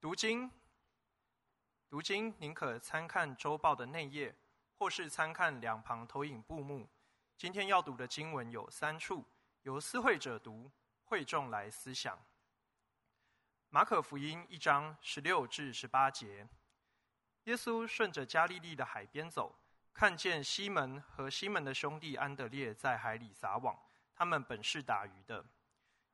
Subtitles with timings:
[0.00, 0.48] 读经，
[1.88, 4.32] 读经，您可参看周报的内页，
[4.78, 6.88] 或是参看两旁投影布幕。
[7.36, 9.24] 今天要读的经文有三处，
[9.62, 10.70] 由思会者读，
[11.02, 12.16] 会众来思想。
[13.70, 16.46] 马可福音一章十六至十八节，
[17.44, 19.52] 耶稣顺着加利利的海边走，
[19.92, 23.76] 看见西门和西门的兄弟安德烈在海里撒网，
[24.14, 25.44] 他们本是打鱼的。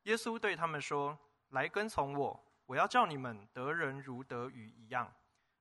[0.05, 1.19] 耶稣对他们说
[1.53, 5.15] ：“来跟从我，我要叫你们得人如得鱼一样。”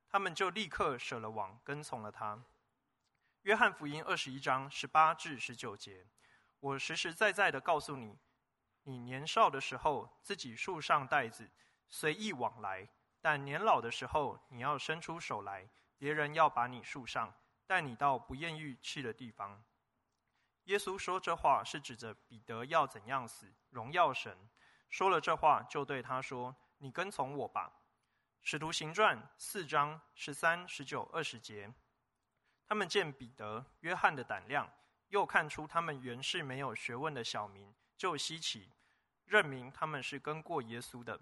[0.07, 2.43] 他们就立刻舍了网，跟从了他。
[3.41, 6.05] 约翰福音二十一章十八至十九节，
[6.59, 8.19] 我实实在在的告诉你，
[8.83, 11.49] 你年少的时候自己束上带子，
[11.89, 12.87] 随意往来；
[13.19, 17.33] 但年老的时候，你要伸出手来，别人要把你束上，
[17.65, 19.63] 带你到不愿意去的地方。
[20.65, 24.47] 耶稣说这话是指着彼得要怎样死，荣耀神。
[24.89, 27.71] 说了这话，就对他说：“你跟从我吧。”
[28.43, 31.73] 使徒行传四章十三、十九、二十节。
[32.65, 34.69] 他们见彼得、约翰的胆量，
[35.07, 38.69] 又看出他们原是没有学问的小民，就稀奇，
[39.23, 41.21] 认明他们是跟过耶稣的。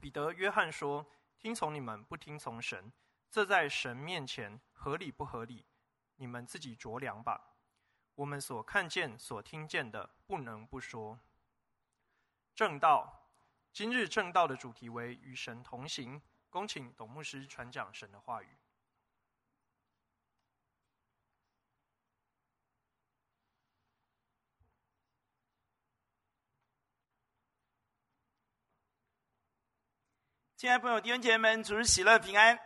[0.00, 1.04] 彼得、约翰说
[1.36, 2.92] ：“听从你们，不听从神，
[3.28, 5.66] 这在神面前合理不合理？
[6.14, 7.56] 你们自己酌量吧。
[8.14, 11.18] 我们所看见、所听见的，不能不说。”
[12.54, 13.25] 正道，
[13.76, 16.18] 今日证道的主题为与神同行。
[16.48, 18.48] 恭请董牧师传讲神的话语。
[30.56, 32.58] 亲爱的朋友、弟兄姐妹们，主日喜乐平安。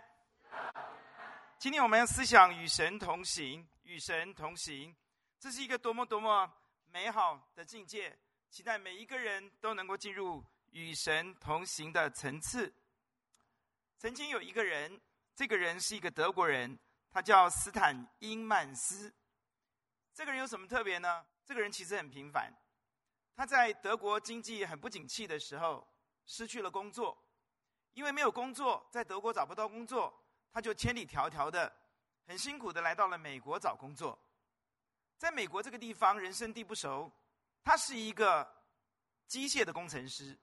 [1.58, 4.94] 今天我们要思想与神同行，与神同行，
[5.40, 6.48] 这是一个多么多么
[6.84, 8.16] 美好的境界！
[8.48, 12.72] 期待每一个人都能够进入与神同行的层次。
[13.98, 15.00] 曾经有一个人，
[15.34, 16.78] 这个人是一个德国人，
[17.10, 19.12] 他叫斯坦因曼斯。
[20.12, 21.24] 这个人有什么特别呢？
[21.44, 22.52] 这个人其实很平凡，
[23.34, 25.86] 他在德国经济很不景气的时候
[26.26, 27.16] 失去了工作。
[27.92, 30.14] 因为没有工作，在德国找不到工作，
[30.52, 31.70] 他就千里迢迢的、
[32.24, 34.16] 很辛苦的来到了美国找工作。
[35.18, 37.10] 在美国这个地方，人生地不熟，
[37.64, 38.48] 他是一个
[39.26, 40.38] 机械的工程师。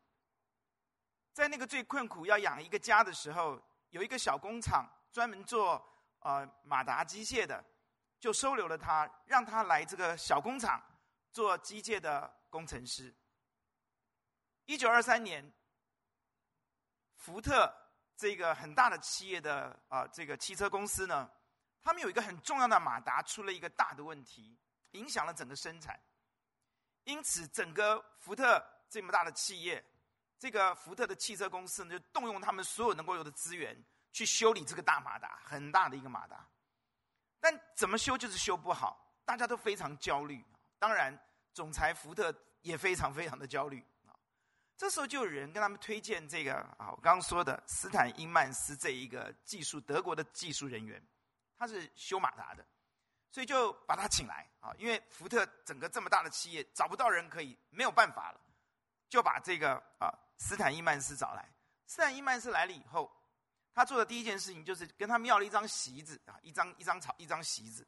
[1.38, 3.62] 在那个最困苦要养一个家的时候，
[3.92, 5.88] 有一个小工厂专门做
[6.22, 7.64] 呃马达机械的，
[8.20, 10.82] 就收留了他，让他来这个小工厂
[11.32, 13.14] 做机械的工程师。
[14.66, 15.54] 一九二三年。
[17.14, 17.72] 福特
[18.16, 21.30] 这个很大的企业的啊、这个汽车公司呢，
[21.84, 24.58] 他们有一个很重要的马达出了一个大的问题，
[24.92, 26.00] 影响了整个生产。
[27.04, 29.84] 因此，整个福特这么大的企业，
[30.40, 33.76] 这个福特的汽车公司呢，就动用他们所有能够有的资源
[34.12, 36.48] 去修理这个大马达，很大的一个马达。
[37.40, 40.44] 但怎么修就是修不好，大家都非常焦虑。
[40.80, 41.18] 当然，
[41.54, 44.14] 总裁福特也非常非常的焦虑啊。
[44.76, 51.04] 这时候就有人跟他们推荐这个啊，我刚刚说的斯坦因曼斯这一个技术德国的技术人员，
[51.58, 52.64] 他是修马达的，
[53.32, 54.72] 所以就把他请来啊。
[54.78, 58.42] 因为福特整个这么大的企业找不到人可以，没有办法了，
[59.10, 61.48] 就把这个啊斯坦伊曼斯找来。
[61.86, 63.12] 斯坦伊曼斯来了以后，
[63.74, 67.88] 他做的第一件事情就是跟他们要了一张席子啊，一张一张草一张席子，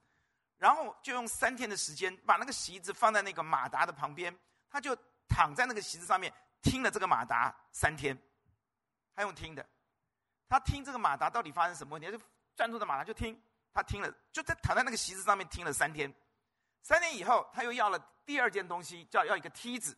[0.57, 4.37] 然后就用三天的时间把那个席子放在那个马达的旁边，
[4.69, 4.95] 他就
[5.27, 6.33] 躺在那个席子上面。
[6.61, 8.21] 听了这个马达三天，
[9.15, 9.65] 他用听的，
[10.49, 12.11] 他听这个马达到底发生什么问题？
[12.11, 12.21] 他就
[12.53, 13.41] 专注的马达就听，
[13.73, 16.13] 他听了，就在躺在那个席子上面听了三天。
[16.81, 19.97] 三天以后，他又要了第二件东西，叫要一个梯子。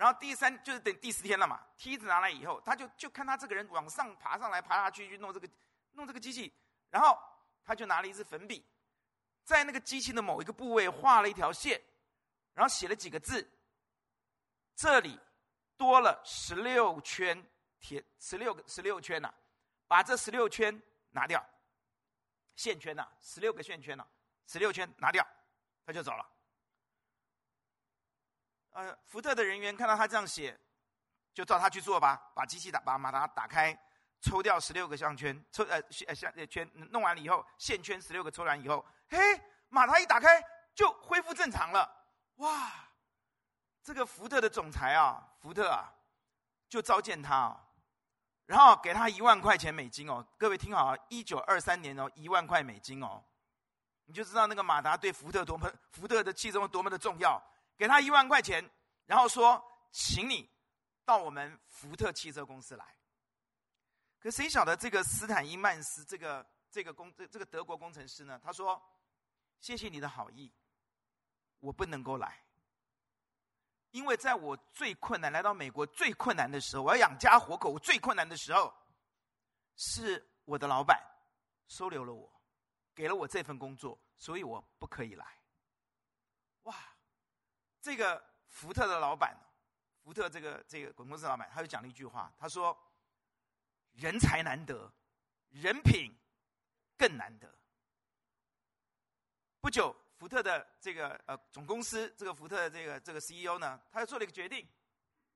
[0.00, 5.46] 然后第三就是等第四天了嘛，梯子拿来以后，他就就看他这个人往上爬上来，爬下去去弄这个
[5.92, 6.50] 弄这个机器，
[6.88, 7.18] 然后
[7.62, 8.64] 他就拿了一支粉笔，
[9.44, 11.78] 在那个机器的某一个部位画了一条线，
[12.54, 13.46] 然后写了几个字，
[14.74, 15.20] 这里。
[15.76, 17.42] 多了十六圈
[17.78, 19.32] 铁，十六个十六圈呐、
[19.88, 21.42] 把这十六圈拿掉，
[22.54, 24.08] 线圈呐、啊，十六个线圈呐、啊，
[24.46, 25.26] 十六圈拿掉，
[25.86, 26.30] 他就走了。
[28.72, 30.58] 呃，福特的人员看到他这样写，
[31.34, 33.76] 就照他去做吧，把机器打，把马达打开，
[34.20, 39.18] 抽掉十六个项圈，抽呃呃项圈弄完了以后，线圈十六个抽完以后，嘿，
[39.68, 40.40] 马达一打开
[40.74, 41.90] 就恢复正常了，
[42.36, 42.72] 哇！
[43.82, 45.92] 这个福特的总裁啊，福特啊，
[46.68, 47.66] 就召见他啊，
[48.46, 50.24] 然后给他一万块钱美金哦。
[50.38, 53.24] 各位听好啊，一九二三年哦，一万块美金哦，
[54.04, 57.42] 你就知道那个马达对福特多么，福特的汽车多么的重要。
[57.80, 58.62] 给他一万块钱，
[59.06, 59.58] 然后说，
[59.90, 60.46] 请你
[61.02, 62.94] 到我们福特汽车公司来。
[64.18, 68.38] 可谁晓得这个斯坦因曼斯这个这个工这这个德国工程师呢？
[68.44, 68.78] 他说
[69.60, 70.52] ：“谢谢你的好意，
[71.60, 72.44] 我不能够来，
[73.92, 78.70] 因为在我最困难来到美国最困难的时候，我要养家活口，我最困难的时候，
[79.76, 81.00] 是我的老板
[81.66, 82.30] 收留了我，
[82.94, 85.26] 给了我这份工作，所以我不可以来。”
[87.80, 89.36] 这个福特的老板。
[90.02, 92.76] 福特这个这个公司老板，他就讲了一句话，他说
[93.92, 94.90] ：“人才难得，
[95.50, 96.10] 人品
[96.96, 97.54] 更难得。”
[99.60, 104.66] 不久，福特的这个呃总公司，这个福特的这个这个 CEO 呢，他就做了一个决定，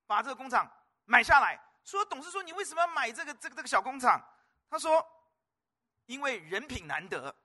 [0.06, 0.67] 把这个工厂
[1.05, 1.61] 买下来。
[1.85, 4.19] 说董事说：“你为什么要买这个这个这个小工厂？”
[4.70, 5.06] 他说
[6.06, 7.37] ：“因为人品难得，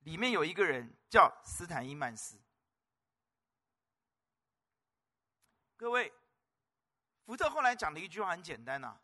[0.00, 2.38] 里面有一个人叫斯坦因曼斯。”
[5.78, 6.12] 各位。
[7.24, 9.00] 福特后来讲的一句话很简单呐、啊：“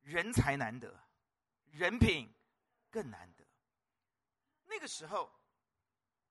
[0.00, 0.98] 人才难得，
[1.64, 2.32] 人品
[2.88, 3.44] 更难得。”
[4.64, 5.30] 那个时候，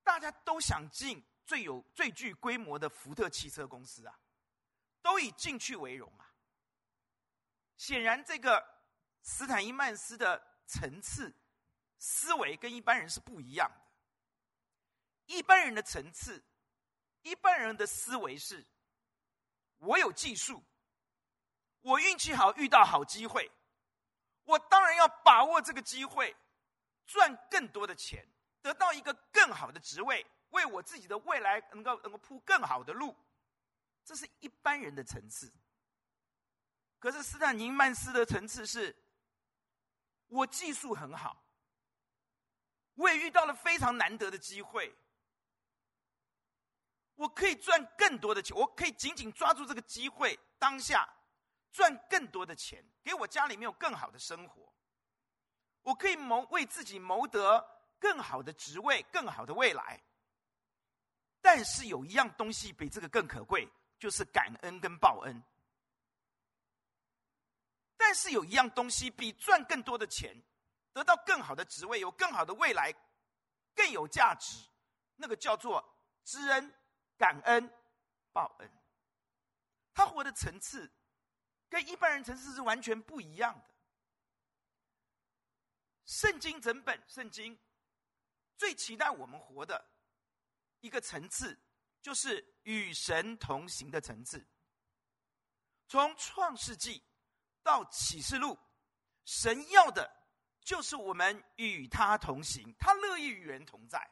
[0.04, 4.20] 大家都想进最有最具规模的福特汽车公司啊，
[5.02, 6.34] 都以进去为荣啊。
[7.78, 8.66] 显然，这个
[9.22, 11.36] 斯坦因曼斯的层次
[12.00, 13.86] 思维跟一般人是不一样的。
[15.26, 16.42] 一般人的层次，
[17.22, 18.66] 一般人的思维是：
[19.86, 20.64] 我有技术。
[21.82, 23.52] 我运气好，遇到好机会，
[24.44, 26.36] 我当然要把握这个机会，
[27.06, 28.28] 赚更多的钱，
[28.62, 33.16] 得到一个更好的职位，为我自己的未来能够能够铺更好的路。
[34.04, 35.54] 这是一般人的层次。
[36.98, 38.96] 可是斯坦尼曼斯的层次是，
[40.26, 41.46] 我技术很好，
[42.96, 44.96] 我也遇到了非常难得的机会，
[47.16, 51.10] 我可以赚更多的钱，我可以紧紧抓住这个机会，当下。
[51.72, 54.74] 赚更多的钱，给我家里面有更好的生活，
[55.82, 57.68] 我可以谋为自己谋得
[58.00, 60.02] 更好的职位、更好的未来。
[61.42, 63.68] 但是有一样东西比这个更可贵，
[64.00, 65.44] 就是感恩跟报恩。
[67.98, 70.34] 但是有一样东西比赚更多的钱、
[70.94, 72.96] 得到更好的职位、有更好的未来
[73.76, 74.66] 更有价值，
[75.18, 75.84] 那个叫做
[76.24, 76.74] 知恩、
[77.18, 77.72] 感恩、
[78.32, 78.70] 报恩。
[79.94, 80.92] 他活的层次。
[81.68, 83.66] 跟一般人层次是完全不一样的。
[86.06, 87.60] 圣经整本圣经
[88.56, 89.84] 最期待我们活的
[90.80, 91.60] 一个层次，
[92.02, 94.46] 就是与神同行的层次。
[95.88, 97.04] 从创世纪
[97.64, 98.58] 到启示录，
[99.26, 100.10] 神要的
[100.62, 104.10] 就是我们与他同行，他乐意与人同在。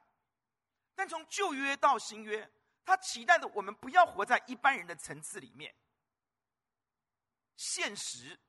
[0.96, 2.52] 但从旧约到新约，
[2.86, 5.76] 他期待的我们不要活在一般人的层次里面。
[7.56, 8.40] 现实、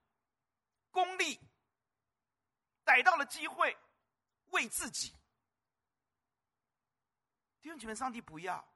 [0.91, 1.39] 功利，
[2.85, 3.77] 逮到了机会，
[4.47, 5.15] 为自己。
[7.61, 8.67] 弟兄姐妹，上帝不要，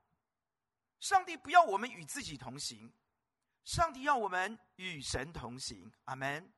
[1.01, 2.93] 上帝不要我们与自己同行，
[3.65, 5.93] 上帝要我们与神同行。
[6.05, 6.53] 阿门。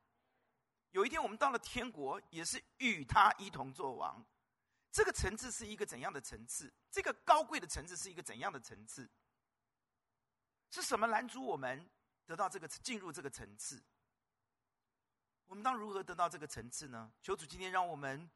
[0.90, 4.26] 有一天我们到了天国，也是与他一同作王。
[4.92, 6.72] 这个层次是一个怎样的层次？
[6.90, 9.08] 这个高贵的层次是一个怎样的层次？
[10.70, 11.88] 是什么拦阻我们？
[12.26, 13.82] 得到这个进入这个层次，
[15.46, 17.12] 我们当如何得到这个层次呢？
[17.20, 18.30] 求主今天让我们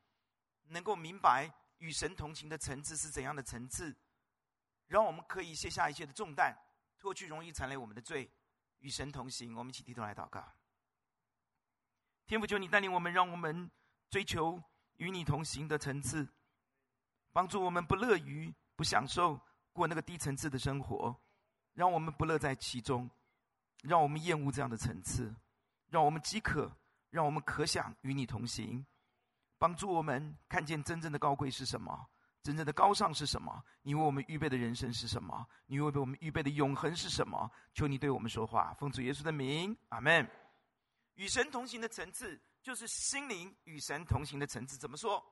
[0.64, 3.94] 能够明白与神同行的层次是怎样的层次，
[4.88, 6.56] 让我们可以卸下一切的重担，
[6.98, 8.28] 脱去容易缠累我们的罪，
[8.80, 9.54] 与神同行。
[9.54, 10.52] 我们一起低头来祷告。
[12.26, 13.70] 天父，求你带领我们，让我们
[14.10, 14.60] 追求
[14.96, 16.28] 与你同行的层次，
[17.34, 19.38] 帮助我们不乐于不享受
[19.74, 21.14] 过那个低层次的生活，
[21.74, 23.10] 让我们不乐在其中。
[23.82, 25.30] 让我们厌恶这样的层次，
[25.90, 26.74] 让我们饥渴，
[27.10, 28.82] 让我们可想与你同行，
[29.58, 32.08] 帮助我们看见真正的高贵是什么，
[32.42, 37.50] 真正的高尚是什么，你为我们预备的人生是什么，你为我们预备的永恒是什么？
[37.74, 40.26] 求你对我们说话，奉主耶稣的名，阿门。
[41.16, 44.78] 与神同行的层次，就是心灵与神同行的层次。
[44.78, 45.22] 怎么说？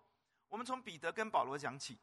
[0.52, 1.98] 我们从彼得跟保罗讲起。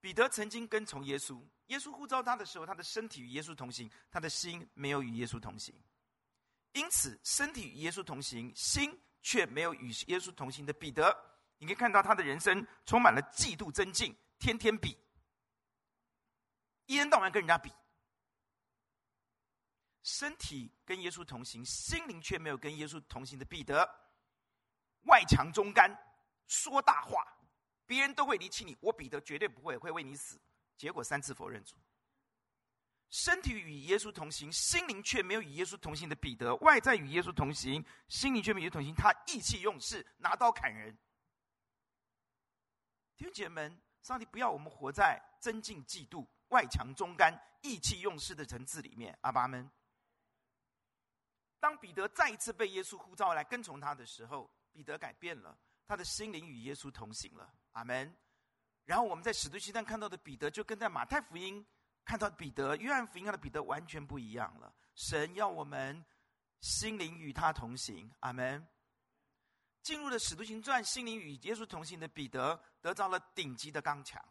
[0.00, 5.74] 彼得曾经跟从耶稣，耶稣呼召他的时候，他的身体与耶稣同行，他的心没有与耶稣同行。
[6.74, 11.12] 因此，身体与耶稣同行，心却没有与耶稣同行的彼得，
[11.58, 14.96] 你可以看到他的人生充满了嫉妒、争竞，天天比，
[16.86, 17.72] 一天到晚跟人家比。
[20.04, 23.88] 身体跟耶稣同行，心灵却没有跟耶稣同行的彼得，
[25.06, 25.92] 外强中干，
[26.46, 27.24] 说大话。
[27.92, 30.40] 别人都会离弃你，我彼得绝对不会，会为你死。
[30.78, 31.76] 结果三次否认主。
[33.10, 40.96] 身体与耶稣同行，心灵却没有与耶稣同行的彼得，外在与耶稣同行，心灵却没有同行，他意气用事，拿刀砍人。
[43.14, 49.14] 弟兄姐妹们，上帝不要我们活在增进嫉妒、外强中干、意气用事的层次里面。
[49.20, 49.70] 阿爸们，
[51.60, 57.54] 当彼得再一次被耶稣呼召来跟从他的时候，彼得改变了，他的心灵与耶稣同行了。
[57.72, 58.14] 阿门。
[58.84, 61.64] 然后我们在使徒行传看到的彼得，就跟在马太福音
[62.04, 64.74] 看到彼得、约翰福音看到的彼得完全不一样了。
[64.94, 66.04] 神要我们
[66.60, 68.10] 心灵与他同行。
[68.20, 68.66] 阿门。
[69.82, 74.22] 进入了使徒行传，心灵与耶稣同行的彼得得到了顶级的刚强。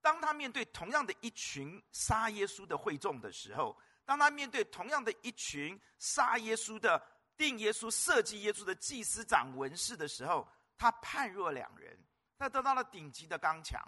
[0.00, 7.04] 当他面对同样的一群杀耶稣的会众的时候，当他面对同样的一群杀耶稣的、
[7.36, 11.98] 定耶稣、设计耶稣的祭司长、文士的时候，他判若两人。
[12.38, 13.80] 他得到了顶级的刚强。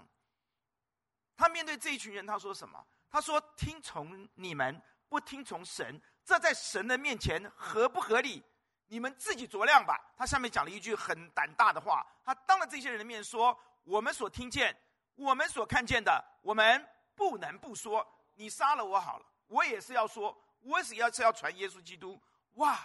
[1.37, 2.85] 他面对这一群人，他说什么？
[3.11, 8.43] 他说：“听从你们，不听从神，这在神的面前合不合理？
[8.87, 12.07] 你们自己酌量吧。”他下面讲了一句很胆大的话。
[12.25, 14.77] 他当着这些人的面说：“我们所听见、
[15.15, 18.07] 我们所看见的，我们不能不说。
[18.35, 22.21] 你杀了我好了，我也是要说，我也是要是要传耶稣基督。”
[22.57, 22.79] 哇！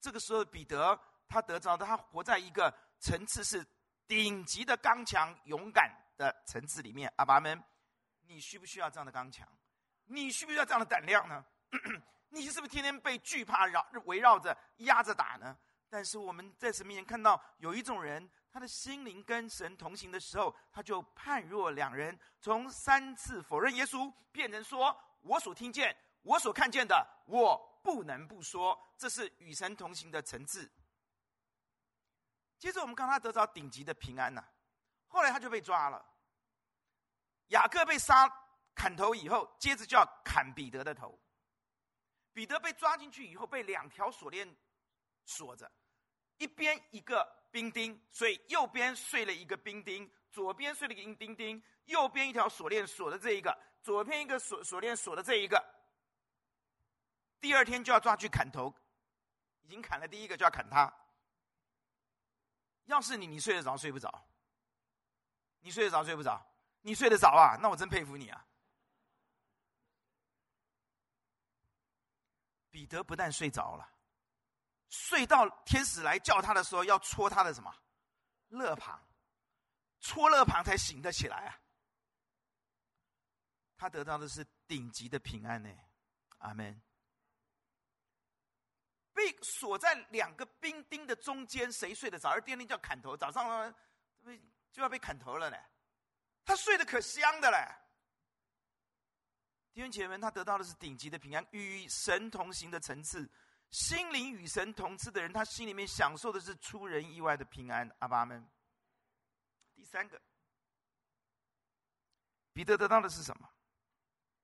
[0.00, 3.66] 这个时候，彼得他得着的，他活在一个层次是。
[4.06, 7.62] 顶级的刚强、勇敢的层次里面，阿爸们，
[8.26, 9.46] 你需不需要这样的刚强？
[10.06, 11.44] 你需不需要这样的胆量呢？
[12.30, 15.56] 你是不是天天被惧怕绕围绕着、压着打呢？
[15.88, 30.68] 但是我们在神面前看到有一种人，他的心灵跟神同行的时候，他就判若两人，从三次否认耶稣，变成说：“我所听见、我所看见的，我不能不说。”这是与神同行的层次。
[32.60, 34.44] 接着我们看他得着顶级的平安呐、
[35.08, 36.04] 后来他就被抓了。
[37.48, 38.30] 雅各被杀
[38.74, 41.18] 砍头以后，接着就要砍彼得的头。
[42.34, 44.54] 彼得被抓进去以后，被两条锁链
[45.24, 45.68] 锁着，
[46.36, 55.64] 一边一个兵丁，所以右边睡了一个兵丁，左边睡了一个兵丁，右边一条锁链锁的这一个，左边一个锁锁链锁的这一个。
[57.40, 58.72] 第二天就要抓去砍头，
[59.62, 60.94] 已经砍了第一个，就要砍他。
[62.90, 64.26] 要是你，你睡得着睡不着？
[65.60, 66.44] 你睡得着睡不着？
[66.80, 67.56] 你睡得着啊？
[67.62, 68.44] 那我真佩服你啊！
[72.68, 73.88] 彼得不但睡着了，
[74.88, 77.72] 睡到天使来叫他的时候，要戳他的什么？
[78.48, 79.00] 肋旁，
[80.00, 81.60] 戳肋旁才醒得起来啊！
[83.76, 85.70] 他得到的是顶级的平安呢，
[86.38, 86.82] 阿门。
[89.20, 92.30] 被锁在两个兵丁的中间，谁睡得着？
[92.30, 93.74] 而第二天就要砍头，早上呢，
[94.72, 95.58] 就要被砍头了呢。
[96.42, 97.58] 他睡得可香的嘞。
[99.74, 103.30] 弟兄姐妹们，他得到的是顶级的平安，与神同行的层次，
[103.68, 107.94] 心灵与神同次的人，他心里面享受的是出人意外的平安。
[107.98, 108.48] 阿爸们，
[109.74, 110.18] 第三个，
[112.54, 113.46] 彼得得到的是什么？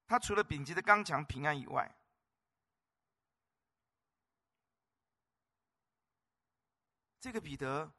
[0.07, 1.91] 他除了顶级的刚强平安以外。
[7.27, 7.93] 这个彼得，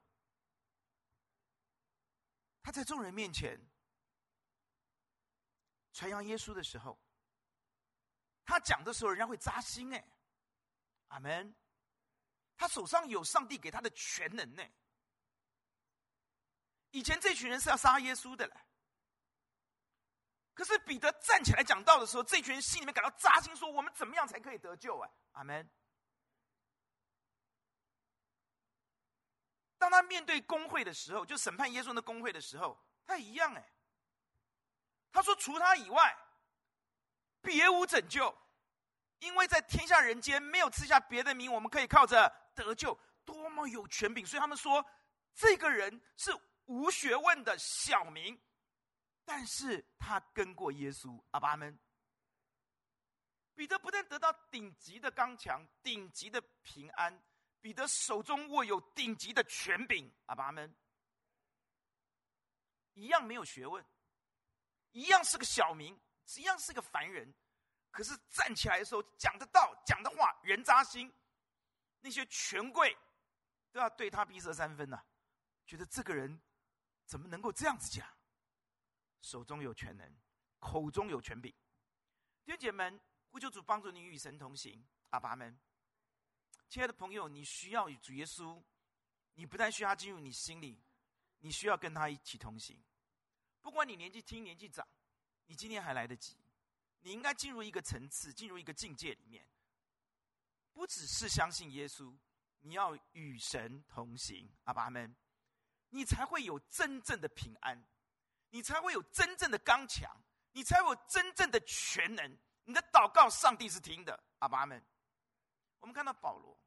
[2.64, 3.60] 他在众人面前
[5.92, 6.98] 传扬耶稣的时候，
[8.46, 10.10] 他讲的时候，人家会扎心哎，
[11.10, 11.54] 阿门。
[12.56, 14.64] 他手上有上帝给他的全能呢。
[16.92, 18.56] 以前这群人是要杀耶稣的嘞，
[20.54, 25.70] 可是彼得站起来讲道的时候，这群人心里面感到扎心，说：“我们怎么样才可以得救啊？”阿门。
[29.78, 33.72] 当他面对公会的时候，就审判耶稣的公会的时候，他一样哎。
[35.12, 36.16] 他说：“除他以外，
[37.42, 38.38] 别无拯救，
[39.20, 42.96] 因为在天下人间没有赐下别的名，我们可以靠着得救。
[43.26, 44.26] 多么有权柄！
[44.26, 44.86] 所以他们说，
[45.34, 46.32] 这个人是
[46.66, 48.40] 无学问的小民，
[49.26, 51.20] 但是他跟过耶稣。
[51.32, 51.80] 阿爸们，
[53.56, 57.20] 彼得不但得到顶级的刚强，顶级的平安。”
[57.62, 60.74] 彼得手中握有顶级的权柄，阿爸们，
[62.94, 63.84] 一样没有学问，
[64.92, 66.00] 一样是个小民，
[66.38, 67.34] 一样是个凡人，
[67.92, 71.12] 可是站起来的时候讲的道、讲的话，人扎心，
[72.00, 72.96] 那些权贵
[73.72, 75.04] 都要对他鼻舌三分呐、
[75.66, 76.40] 觉得这个人
[77.06, 78.08] 怎么能够这样子讲？
[79.22, 80.18] 手中有权能，
[80.60, 81.52] 口中有权柄，
[82.46, 85.60] 弟兄姐妹们，呼求主帮助你与神同行，阿爸们。
[86.70, 88.62] 亲爱的朋友，你需要主耶稣，
[89.36, 90.82] 你不但需要他进入你心里，
[91.40, 92.78] 你需要跟他一起同行。
[93.62, 94.86] 不管你年纪轻年纪长，
[95.46, 96.36] 你今天还来得及。
[97.02, 99.46] 你应该进入一个层次，进入一个境界里面，
[100.74, 102.14] 不只是相信耶稣，
[102.60, 105.16] 你要与神同行，阿爸阿们，
[105.90, 107.82] 你才会有真正的平安，
[108.50, 110.12] 你才会有真正的刚强，
[110.52, 112.38] 你才有真正的全能。
[112.66, 114.84] 你的祷告，上帝是听的，阿爸阿们。
[115.80, 116.58] 我们看到保罗，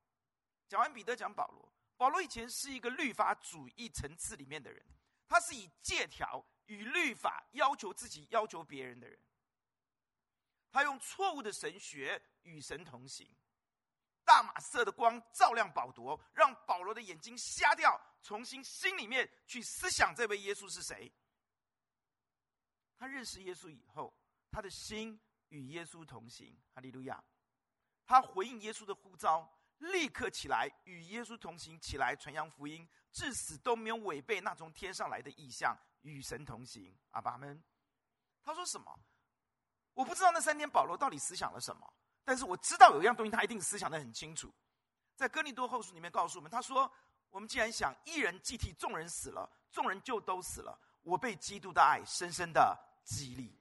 [0.68, 1.72] 讲完彼得，讲保罗。
[1.96, 4.84] 保罗以前是一个律法主义层次里面的人，
[5.28, 9.18] 他是以借条与律法要求自己、要求别人的人。
[10.70, 13.28] 他用错误的神学与神同行，
[14.24, 21.12] 大马色的光照亮保罗，让保罗的眼睛瞎掉，重新心里面去思想这位耶稣是谁。
[22.96, 24.14] 他认识耶稣以后，
[24.50, 27.22] 他的心与耶稣同行，哈利路亚。
[28.10, 29.48] 他回应耶稣的呼召，
[29.78, 36.92] 立刻起来与耶稣同行，起来传扬福音，至死都没有违背那从天上来的意象，与神同行。
[37.12, 37.62] 阿爸们，
[38.42, 38.98] 他说什么？
[39.94, 41.88] 我不知道那三天保罗到底思想了什么，
[42.24, 44.52] 但是我知道有一样东西他一定思想得很清楚。
[45.14, 46.92] 在哥林多后书里面告诉我们，他说
[47.30, 50.76] ：“我们既然想一人既替众人死了，众人就都死了。
[51.02, 53.56] 我被基督的爱深深的激励。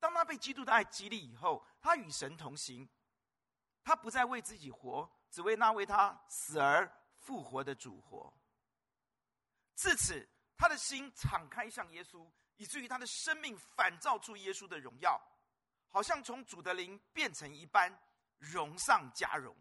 [0.00, 2.88] 当他被基督的爱激励以后，他与神同行，
[3.88, 8.30] 他不再为自己活，只为那为他死而复活的主活。
[9.74, 10.28] 自此，
[10.58, 15.18] 他的心敞开向耶稣。”以至于他的生命反照出耶稣的荣耀，
[15.88, 17.98] 好像从主的灵变成一般，
[18.38, 19.56] 荣上加荣。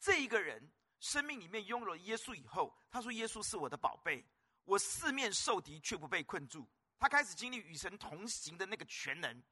[0.00, 4.24] 这一个人生命里面拥有了耶稣以后，他说：“耶稣是我的宝贝，
[4.64, 6.68] 我四面受敌却不被困住。”
[6.98, 9.44] 他开始经历与神同行的那个全能。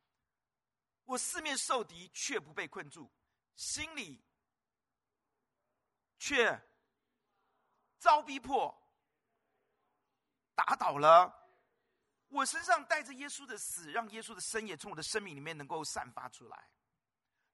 [1.05, 3.12] 我四面受敌却不被困住，
[3.56, 4.22] 心里
[6.18, 6.62] 却
[7.98, 8.72] 遭逼迫，
[10.54, 11.34] 打倒了。
[12.28, 16.68] 我身上带着耶稣的死，让耶稣的生也从我的生命里面能够散发出来。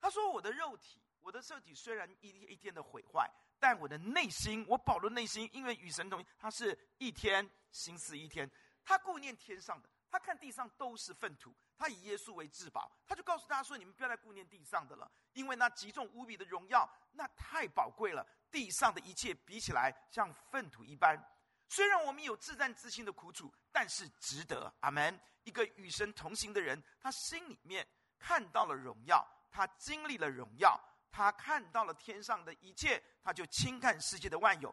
[0.01, 3.31] 他说：“我的肉体，我的肉体虽然一天一天的毁坏，
[3.61, 8.51] 但我的内心，我保罗内心，因为与神同，他是一天心思一天。
[8.85, 12.93] 他顾念天上的，他看地上都是粪土，他以耶稣为至宝。
[13.07, 18.23] 他就告诉大家说：你们不要再顾念地上的了，因为那极重无比的荣耀，那太宝贵了。
[18.51, 21.19] 地上的一切比起来，像粪土一般。”
[21.67, 24.71] 虽然我们有自战自心的苦楚，但是值得。
[24.81, 25.19] 阿门。
[25.45, 30.79] 一个与神同行的人，他心里面看到了荣耀，他经历了荣耀，
[31.11, 34.73] 他看到了天上的一切，他就轻看世界的万有，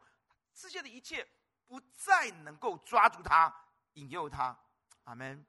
[0.54, 1.26] 世界的一切
[1.66, 3.52] 不再能够抓住他、
[3.94, 4.56] 引诱他。
[5.10, 5.44] 阿门。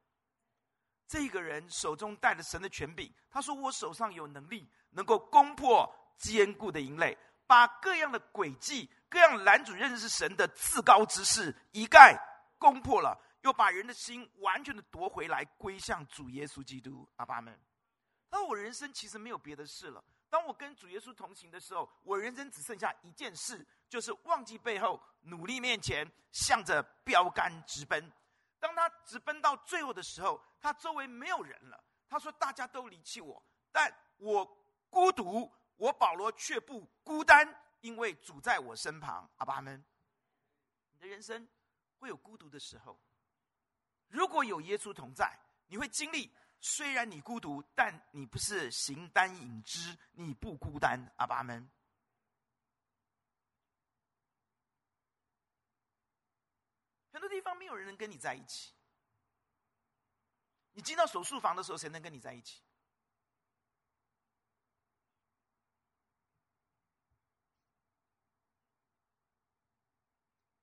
[1.06, 12.16] 这个人手中带着神的权柄，他说：“我手上有能力，能够攻破坚固的营垒，把各样的诡计。”各样拦阻认识神的自高之事一概
[12.58, 17.08] 攻破了，又把人的心完全的夺回来，归向主耶稣基督。
[17.16, 17.58] 阿爸们，
[18.30, 20.04] 他说：“我人生其实没有别的事了。
[20.28, 28.12] 当我跟主耶稣同行的时候，我人生只剩下一件事，就是忘记背后，努力面前，向着标杆直奔。
[28.60, 31.82] 当他直奔到最后的时候，他周围没有人了。
[32.08, 33.42] 他说：大家都离弃我，
[33.72, 34.44] 但我
[34.88, 39.82] 孤独，我保罗却不孤单。”因为主在我身旁，阿爸们，
[40.92, 41.48] 你的人生
[41.98, 43.00] 会有孤独的时候。
[44.08, 45.34] 如果有耶稣同在，
[45.66, 51.70] 你会经历，虽然你孤独，但你不是形单影只，你不孤单，阿爸们。
[57.40, 58.72] 方没有人能跟你在一起。
[60.72, 62.62] 你进到手术房的时候，谁能跟你在一起？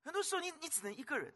[0.04, 1.34] 很多时候你，你只能一个人。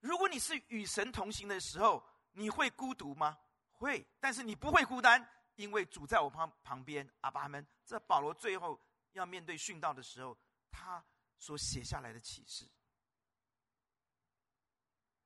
[0.00, 3.38] 如果你是与神同行的时候，你会孤独吗？
[3.72, 7.10] 会，但是你不会孤单，因为主在我旁旁边。
[7.22, 8.78] 阿爸们，这保罗最后
[9.12, 10.36] 要面对殉道的时候，
[10.70, 11.02] 他
[11.42, 12.70] 所写下来的启示。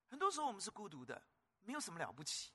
[0.07, 1.21] 很多时候我们是孤独的，
[1.59, 2.51] 没有什么了不起，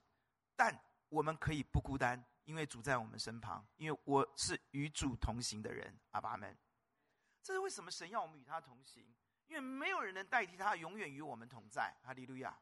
[0.57, 0.77] 但
[1.09, 5.97] 我们可以不孤单，因为主在我们身旁，因为我是与主同行的人。
[6.11, 6.59] 阿爸们。
[7.41, 9.15] 这是为什么神要我们与他同行？
[9.47, 11.97] 因为没有人能代替他，永远与我们同在。
[12.03, 12.59] 哈利路亚！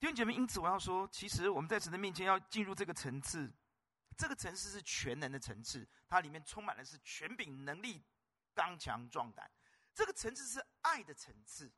[0.00, 3.52] 弟兄姐妹，因此我要说，其实我们在神的面前要进入这个层次，
[4.16, 8.02] 这个层次是全能的层次，它里面充满的是权柄、能力、
[8.54, 9.50] 刚强、壮胆。
[9.94, 11.70] 这个层次是爱的层次，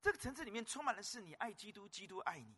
[0.00, 2.56] 这个层次里面充满的是你爱基督，基督爱你。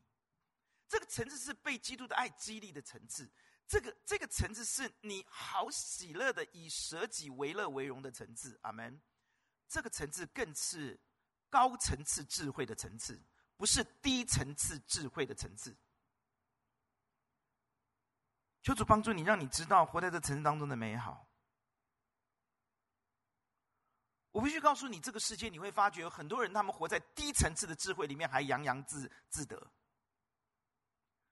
[0.86, 3.30] 这个层次是被基督的爱激励的层次。
[3.66, 9.00] 这个这个层次是你好喜乐的以舍己为乐为荣的层次，阿门。
[9.68, 11.00] 这个层次更是
[11.48, 13.22] 高层次智慧的层次，
[13.56, 15.76] 不是低层次智慧的层次。
[18.62, 21.26] 求主帮助你，让你知道活在这城市当中的美好。
[24.32, 29.70] 我必须告诉你，这个世界你会发觉有很多人，他们活在低层次的智慧里面，还洋洋自自得。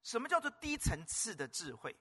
[0.03, 1.95] 什么叫做低层次的智慧？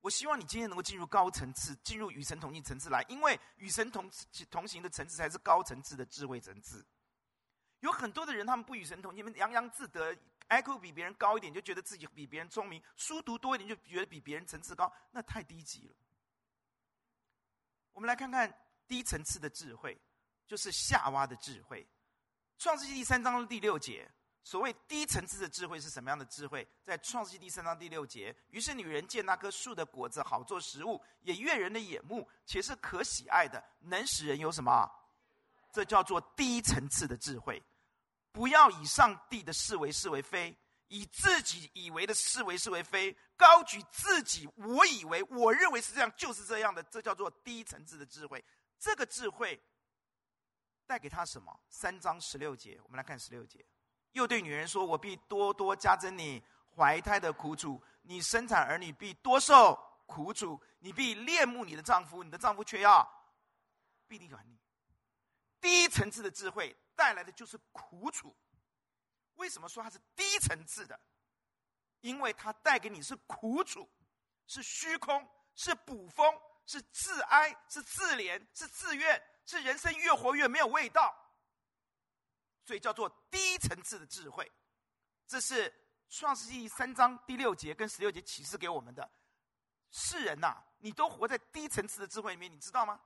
[0.00, 4.10] 我希望你今天能够进入高层次，进入与神同行层次来，因为与神同
[4.50, 6.84] 同行的层次才是高层次的智慧层次。
[7.80, 10.14] 有很多的人，他们不与神同行，你们洋洋自得
[10.48, 15.94] ，IQ 比别人高一点，就觉得自己比别人聪明；书读多一点，就觉得比别人层次高，那太低级了。
[17.92, 18.52] 我们来看看
[18.86, 20.00] 低层次的智慧，
[20.46, 21.86] 就是夏娃的智慧。
[22.58, 24.10] 创世纪第三章第六节。
[24.46, 26.68] 所谓低层次的智慧是什么样的智慧？
[26.84, 34.86] 在创世纪第三章第六节，于是女人见那棵树的果子好做食物，也悦人的眼目，且是可喜爱的，能使人有什么？
[35.72, 37.62] 这叫做低层次的智慧。
[38.34, 40.52] 不要以上帝的是为是为非，
[40.88, 48.44] 以自己以为的是为是为非，高举自己，我以为我认为是这样，就是这样的，这叫做低层次的智慧。
[48.80, 49.62] 这个智慧
[50.84, 51.56] 带给他什么？
[51.68, 53.64] 三章十六节，我们来看十六节。
[54.10, 56.42] 又对女人说：“我必多多加增你
[56.74, 63.08] 怀胎的苦楚，你生产儿女必多受苦楚，你必恋慕你的丈夫，你的丈夫却要
[64.08, 64.58] 必定远离。”
[65.64, 68.36] 低层次的智慧带来的就是苦楚。
[69.36, 71.00] 为什么说它是低层次的？
[72.02, 73.90] 因为它带给你是苦楚，
[74.46, 81.16] 是虚空，是捕风，是自哀，是自怜，是自怨，是人生越活越没有味道。
[82.66, 84.52] 所以叫做低层次的智慧，
[85.26, 85.72] 这是
[86.10, 89.10] 创世纪三章第六节跟十六节启示给我们的。
[89.90, 93.00] 世人呐、你都活在低层次的智慧里面，你知道吗？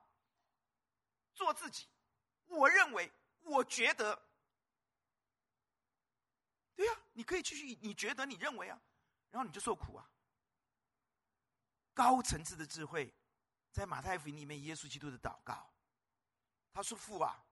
[1.33, 1.87] 做自己，
[2.49, 4.21] 我认为，我觉得，
[6.75, 8.79] 对呀、你可以继续，你觉得，你认为啊，
[9.31, 10.09] 然后你就受苦啊。
[11.93, 13.13] 高层次的智慧，
[13.71, 15.71] 在马太福音里面，耶稣基督的祷告，
[16.73, 17.45] 他说：“父啊。”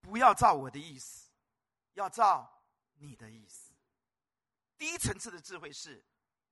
[0.00, 1.28] 不要照我的意思，
[1.94, 2.62] 要照
[2.94, 3.74] 你的意思。
[4.78, 6.02] 低层次的智慧是，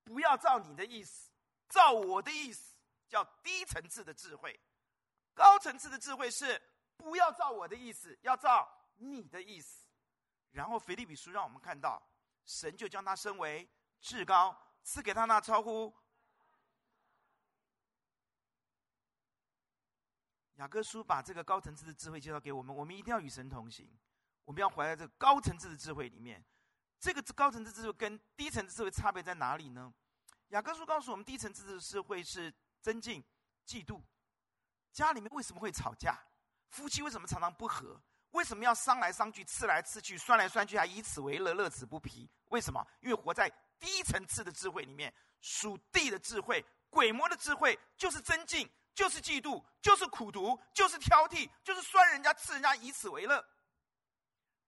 [0.02, 1.31] 不要照你的意思，
[1.68, 2.74] 照我的意思，
[3.09, 4.59] 叫低层次的智慧。
[5.33, 6.61] 高层次的智慧是，
[6.96, 9.87] 不要照我的意思，要照你的意思。
[10.52, 12.02] 然后腓立比书让我们看到，
[12.44, 13.68] 神就将他升为
[14.00, 15.94] 至高，赐给他那超乎。
[20.54, 23.87] 雅各书把这个高层次的智慧介绍给我们，我们一定要与神同行，
[24.44, 26.42] 我们要活在这个高层次的智慧里面。
[26.98, 29.92] 这个高层次智慧跟低层次智慧差别在哪里呢？
[30.48, 33.22] 雅各书告诉我们，低层次的智慧是增进、
[33.66, 34.00] 嫉妒。
[34.92, 36.18] 家里面为什么会吵架？
[36.70, 38.00] 夫妻为什么常常不和？
[38.31, 42.29] 为什么要伤来伤去、刺来刺去、酸来酸去，还以此为乐、乐此不疲？
[42.48, 42.87] 为什么？
[43.00, 48.70] 因为活在低层次的智慧里面，属地的智慧、鬼魔的智慧就是争竞。
[48.96, 53.46] 就是嫉妒，就是苦毒，就是挑剔，就是酸人家、刺人家，以此为乐。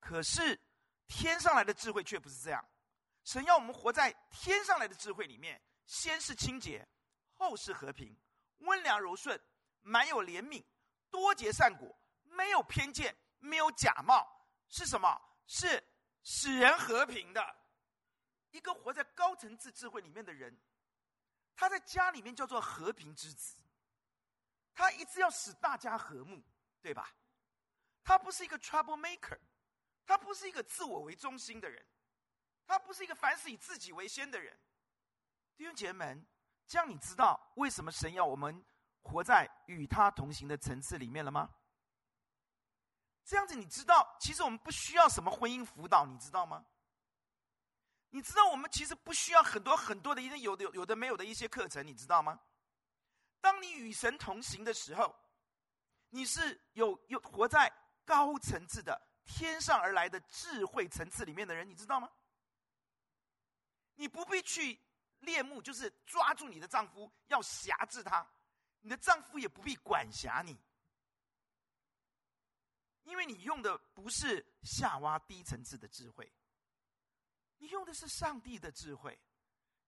[0.01, 0.61] 可是
[1.07, 2.63] 天上来的智慧却不是这样。
[3.25, 6.87] 神要我们活在天上来的智慧里面，先是清洁，
[7.39, 8.15] 后是和平，
[8.59, 9.41] 温良柔顺，
[9.81, 10.63] 满有怜悯，
[11.11, 11.95] 多结善果，
[12.25, 14.27] 没有偏见，没有假冒，
[14.69, 15.21] 是什么？
[15.47, 15.83] 是
[16.23, 17.57] 使人和平的。
[18.51, 20.59] 一个活在高层次智慧里面的人，
[21.55, 23.57] 他在家里面叫做和平之子。
[24.75, 26.43] 他一直要使大家和睦，
[26.81, 27.13] 对吧？
[28.05, 29.39] 他不是一个 trouble maker，
[30.07, 31.85] 他不是一个自我为中心的人，
[32.67, 34.59] 他不是一个凡事以自己为先的人。
[35.57, 36.27] 弟兄姐妹们，
[36.67, 38.65] 这样你知道为什么神要我们
[39.03, 41.49] 活在与他同行的层次里面了吗？
[43.25, 46.65] 这样子你知道，其实我们不需要什么婚姻辅导，你知道吗？
[48.11, 52.41] 你知道我们其实不需要很多很多的一些有的有的没有的一些课程，你知道吗？
[53.41, 55.15] 当你与神同行的时候，
[56.09, 57.71] 你是有有活在
[58.07, 62.11] 高层次的天上而来的智慧层次里面的人，你知道吗？
[63.95, 64.81] 你不必去
[65.19, 68.27] 恋慕，就是抓住你的丈夫要挟制他，
[68.81, 70.59] 你的丈夫也不必管辖你，
[73.05, 76.33] 因为你用的不是夏娃低层次的智慧，
[77.59, 79.19] 你用的是上帝的智慧，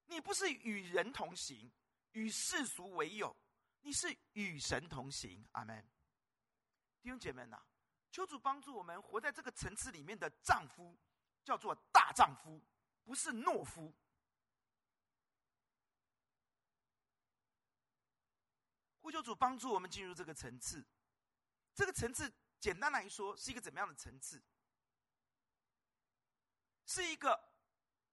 [0.07, 1.71] 你不是与人同行。
[2.13, 3.37] 与世俗为友，
[3.83, 5.47] 你是与神同行。
[5.53, 5.81] 阿门。
[7.01, 7.63] 弟兄姐妹呐，
[8.11, 10.99] 求主帮助我们活在这个层次里面的丈夫，
[11.45, 12.61] 叫做大丈夫，
[13.05, 13.95] 不是懦夫。
[19.11, 20.87] 呼求主帮助我们进入这个层次。
[21.75, 24.41] 这个层次简单来说，是一个怎么样的层次？
[26.87, 27.53] 是一个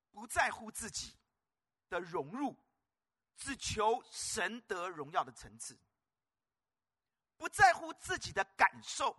[0.09, 1.15] 不在乎自己
[1.87, 2.57] 的融入，
[3.35, 5.75] 只求神得荣耀的层次；
[7.37, 9.15] 不在乎自己的感受，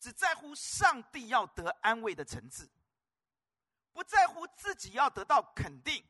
[0.00, 2.66] 只在乎上帝要得安慰的层次；
[3.92, 6.04] 不在乎自己要得到肯定，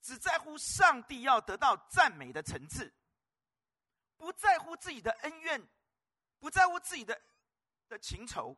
[0.00, 2.92] 只在乎上帝要得到赞美的层次；
[4.18, 5.66] 不在乎自己的恩怨，
[6.38, 7.18] 不在乎自己的。
[7.88, 8.54] 的情仇，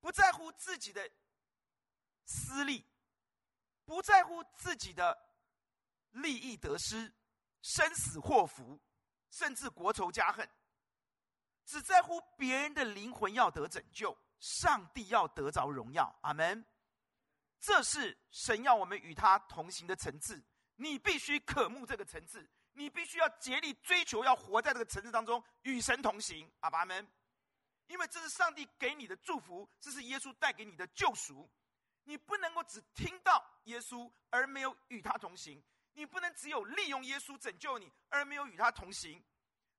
[0.00, 1.06] 不在乎自己的
[2.24, 2.82] 私利，
[3.84, 5.14] 不在乎自己的
[6.12, 7.12] 利益得失、
[7.60, 8.80] 生死祸福，
[9.30, 10.48] 甚至国仇家恨，
[11.66, 16.18] 只在乎别人的灵魂要得拯救，上帝要得着荣耀。
[16.22, 16.64] 阿门。
[17.60, 20.42] 这是神要我们与他同行的层次，
[20.76, 26.48] 你必须渴慕这个层次，你必须要竭力追求，要活在这个层次当中，与神同行。
[26.60, 27.08] 阿爸们。
[27.86, 31.50] 因为这是上帝给你的祝福，这是耶稣带给你的救赎。
[32.04, 39.22] 你不能够只听到耶稣而没有与他同行，你不能只有利用耶稣拯救你而没有与他同行。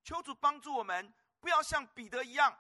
[0.04, 2.56] 求主帮助我们，不要像彼得一样，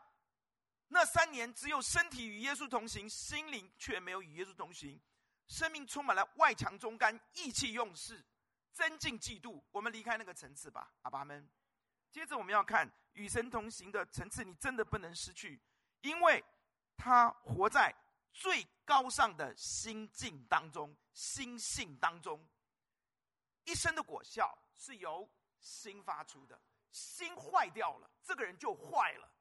[0.87, 4.99] 那三年只有身体与耶稣同行，心灵却没有与耶稣同行，
[5.47, 8.23] 生命充满了外强中干、意气用事、
[8.75, 9.63] 增进嫉妒。
[9.71, 11.49] 我们离开那个层次吧，阿爸们。
[12.11, 15.61] 接着我们要看与神同行的层次，你真的不能失去，
[16.01, 16.43] 因为
[16.97, 17.95] 他活在
[18.33, 22.45] 最高尚的心境当中、心性当中。
[23.63, 26.61] 一生的果效是由心发出的，
[26.91, 29.31] 心坏掉了，这个人就坏了。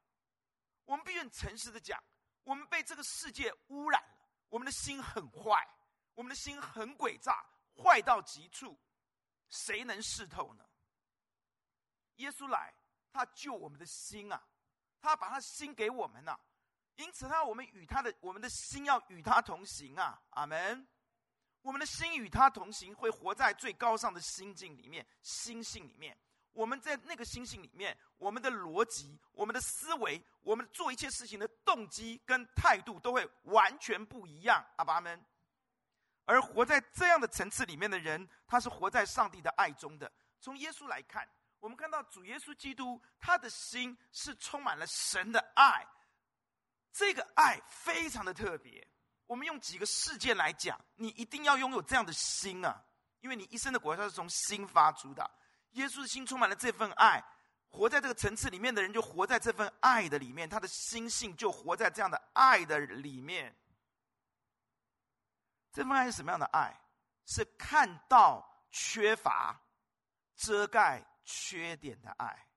[0.85, 2.01] 我们必须诚实的讲，
[2.43, 5.67] 我们被这个世界污染了，我们的心很坏，
[6.13, 7.45] 我们的心很诡诈，
[7.75, 8.77] 坏到极处，
[9.49, 10.65] 谁能试透呢？
[12.15, 12.73] 耶稣来，
[13.11, 14.41] 他救我们的心啊，
[15.01, 16.39] 他把他心给我们呐、
[16.95, 20.87] 因此他我们与他的我们的心要与他同行啊，阿门。
[21.61, 26.15] 我们的心与他同行，会活在最高尚的心境里面、心性里面。
[26.53, 35.25] 我们在那个心性里面，我们的逻辑、我们的思维、我们做一切事情的动机跟态度都会完全不一样，阿们。
[36.25, 40.11] 而活在这样的层次里面的人，他是活在上帝的爱中的。
[40.41, 41.27] 从耶稣来看。
[41.61, 45.83] 我们看到主耶稣基督，他的心是充满了神的爱，
[46.91, 48.87] 这个爱非常的特别。
[49.25, 52.83] 我们用几个事件来讲，你一定要拥有这样的心啊，
[53.21, 55.27] 因为你一生的果效是从心发出的。
[55.71, 57.23] 耶稣的心充满了这份爱，
[57.67, 63.55] 活在这个层次里面的人就活在这份爱的里面，他的心性就活在这样的爱的里面。
[65.75, 66.73] 这份爱是什么样的爱？
[67.25, 69.61] 是看到缺乏，
[70.37, 71.05] 遮盖。
[71.27, 72.47] 缺点的爱，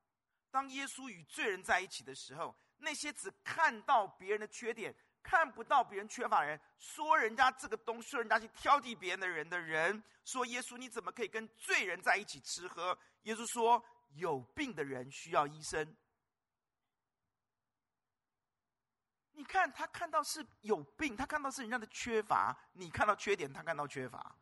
[0.50, 12.98] 当耶稣与罪人在一起的时候，那些只看到别人的缺点，看不到别人缺乏的人，说人家这个东，说人家去挑剔别人的人的人，说耶稣你怎么可以跟罪人在一起吃喝？
[13.22, 13.82] 耶稣说，
[14.16, 15.96] 有病的人需要医生。
[19.38, 24.36] 你看他看到是有病，他看到是人家的缺乏，你看到缺点，他看到缺乏，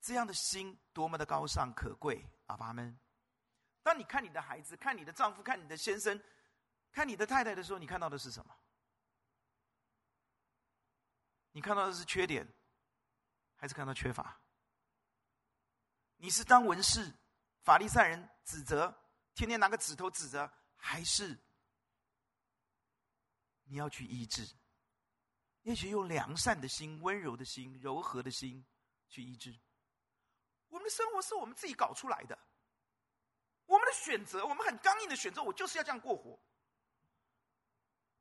[0.00, 2.98] 这样的心多么的高尚可贵，阿爸们。
[3.82, 6.18] 当你看你的孩子、看你的丈夫、看你的先生、
[6.90, 8.56] 看你的太太的时候，你看到的是什么？
[11.52, 12.48] 你看到的是缺点，
[13.56, 14.40] 还是看到缺乏？
[16.16, 17.12] 你是当文士、
[17.60, 18.90] 法利赛人指责，
[19.34, 21.38] 天天拿个指头指责，还是
[23.68, 24.48] 你要去医治？
[25.62, 28.64] 也许用良善的心、温柔的心、柔和的心
[29.08, 29.54] 去医治。
[30.68, 32.38] 我们的生活是我们自己搞出来的。
[33.66, 36.40] 我们的选择，我们很刚硬的选择，我就是要这样过活。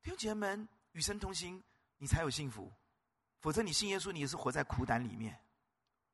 [0.01, 1.63] 弟兄姐妹们，与神同行，
[1.97, 2.69] 你才有幸福；
[3.39, 5.41] 否则，你信耶稣，你也是活在苦胆里面，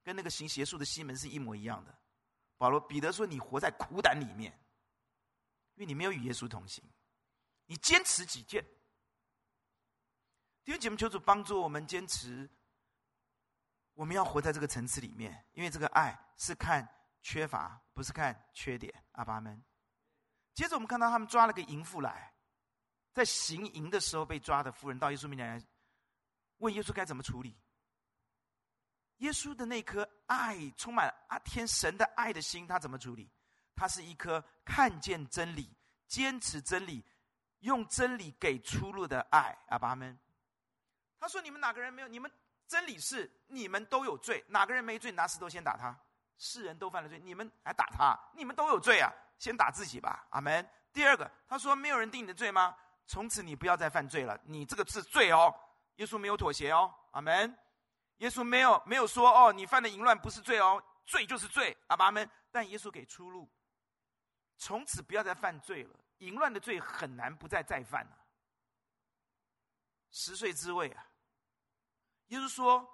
[0.03, 1.97] 跟那个行邪术的西门是一模一样的。
[2.57, 4.51] 保罗、彼得说：“你活在苦胆里面，
[5.73, 6.83] 因为你没有与耶稣同行，
[7.65, 8.63] 你坚持己见。”
[10.63, 12.49] 弟兄姐妹，求主帮助我们坚持，
[13.93, 16.87] 我们要活在这个层次里面，因为这个爱是看。
[17.25, 19.63] 缺乏不是看缺点，阿爸们。
[20.53, 22.33] 接着我们看到他们抓了个淫妇来，
[23.13, 25.65] 在行淫的时候被抓的妇人到耶稣面前来，
[26.57, 27.57] 问耶稣该怎么处理。
[29.19, 33.31] 耶稣的那颗爱充满阿天神的爱的心，他怎么处理？
[33.73, 35.73] 他是一颗看见真理、
[36.09, 37.05] 坚持真理、
[37.59, 40.19] 用真理给出路的爱，阿爸们。
[41.23, 42.07] 他说：“你们哪个人没有？
[42.09, 42.29] 你们
[42.67, 45.09] 真理是你们都有罪，哪个人没罪？
[45.13, 45.97] 拿石头先打他。”
[46.37, 48.13] 世人都犯了罪，你们还打他？
[48.35, 49.09] 你们都有罪啊！
[49.39, 50.69] 先打自己吧，阿门。
[50.91, 52.75] 第二个，他说：“没有人定你的罪吗？
[53.07, 54.37] 从此你不要再犯罪了。
[54.43, 55.55] 你这个是罪哦，
[55.95, 57.57] 耶稣没有妥协哦，阿门。
[58.17, 62.29] 耶稣没有没有说哦，你犯的淫乱不是罪哦，罪就是罪，阿门。
[62.51, 63.49] 但耶稣给出路，
[64.57, 65.97] 从此不要再犯罪了。
[66.17, 68.19] 淫乱的罪很难不再再犯啊。
[70.11, 71.05] 十岁之位啊，
[72.33, 72.89] 耶稣说，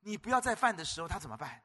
[0.00, 1.62] 你不要再犯的时候，他怎么办？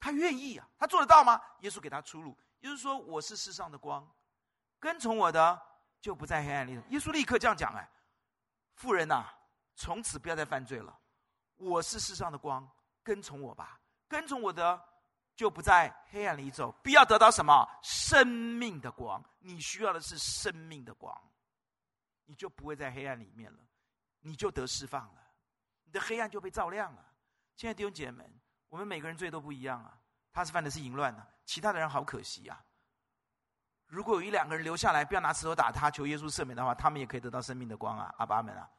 [0.00, 1.38] 他愿意啊，他做得到吗？
[1.60, 2.36] 耶稣给他出路。
[2.60, 4.08] 耶稣说：“我是世上的光，
[4.80, 5.60] 跟从我的
[6.00, 7.88] 就不在黑暗里。”耶稣立刻这样讲：“哎，
[8.74, 9.26] 富人呐，
[9.76, 10.98] 从此不要再犯罪了。
[11.56, 12.66] 我是世上的光，
[13.02, 13.78] 跟从我吧。
[14.08, 14.82] 跟从我的
[15.36, 17.68] 就不在黑暗里走，必要得到什么？
[17.82, 19.22] 生命的光。
[19.40, 21.14] 你需要的是生命的光，
[22.24, 23.58] 你就不会在黑暗里面了，
[24.20, 25.22] 你就得释放了，
[25.88, 27.02] 你的黑暗就被照亮了。
[27.56, 29.98] 亲爱的弟兄姐妹们。”我们每个人罪都不一样啊，
[30.30, 32.60] 他是犯的是淫乱啊，其他的人好可惜呀、啊。
[33.86, 38.70] 如果有一两个人留下来，不要拿石头打他，求耶稣赦免的话，他们也可以得到生命的光啊，阿爸们啊。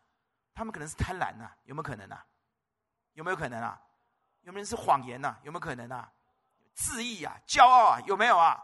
[0.54, 2.24] 他们可能是贪婪呐、有没有可能啊？
[3.14, 3.82] 有没有可能啊？
[4.42, 6.14] 有没有人是谎言呐、有没有可能啊？
[6.76, 8.64] 自义啊，骄傲啊，有没有啊？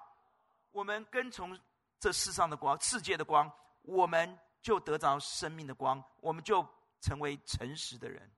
[0.70, 1.60] 我们跟从
[2.00, 6.62] 这世上的光，世界的光，我们就得着生命的光，我们就
[7.06, 8.32] 成为诚实的人。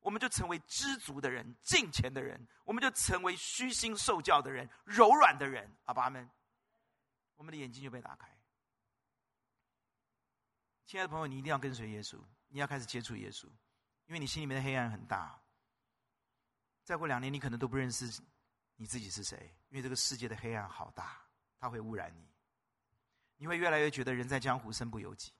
[0.00, 5.70] 我们就成为知足的人，敬虔的人；我们就成为虚心受教的人，柔软的人。
[5.84, 6.30] 阿爸们，
[7.36, 8.28] 我们的眼睛就被打开。
[10.86, 13.46] 亲爱的朋友，你一定要跟随耶稣，你要开始接触耶稣，
[14.06, 15.40] 因为你心里面的黑暗很大。
[16.82, 18.22] 再过两年，你可能都不认识
[18.76, 21.22] 你自己是谁，因为这个世界的黑暗好大，
[21.58, 22.26] 它会污染你。
[23.36, 25.32] 你会越来越觉得人在江湖身不由己。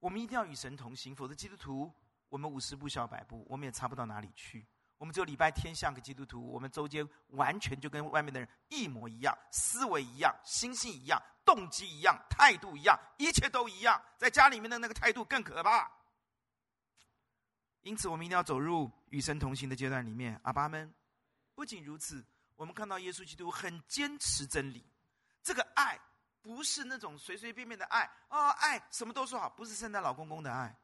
[0.00, 1.92] 我们一定要与神同行，否则基督徒。
[2.28, 4.66] 我们五十步笑百步，我们也差不到哪里去。
[4.98, 13.98] 我们只有礼拜天像个基督徒，我们周间完全就跟外面的人一模一样，思维一样，心性一样，动机一样，态度一样，一切都一样。
[14.18, 15.90] 在家里面的那个态度更可怕。
[17.82, 20.38] 因此，我们一定要走入与神同行的阶段里面。
[20.42, 20.92] 阿爸们，
[21.54, 22.22] 不仅如此，
[22.56, 24.84] 我们看到耶稣基督很坚持真理。
[25.42, 25.98] 这个爱
[26.40, 30.74] 不是那种随随便便的爱啊、哦，爱什么都说好，不是圣诞老公公的爱。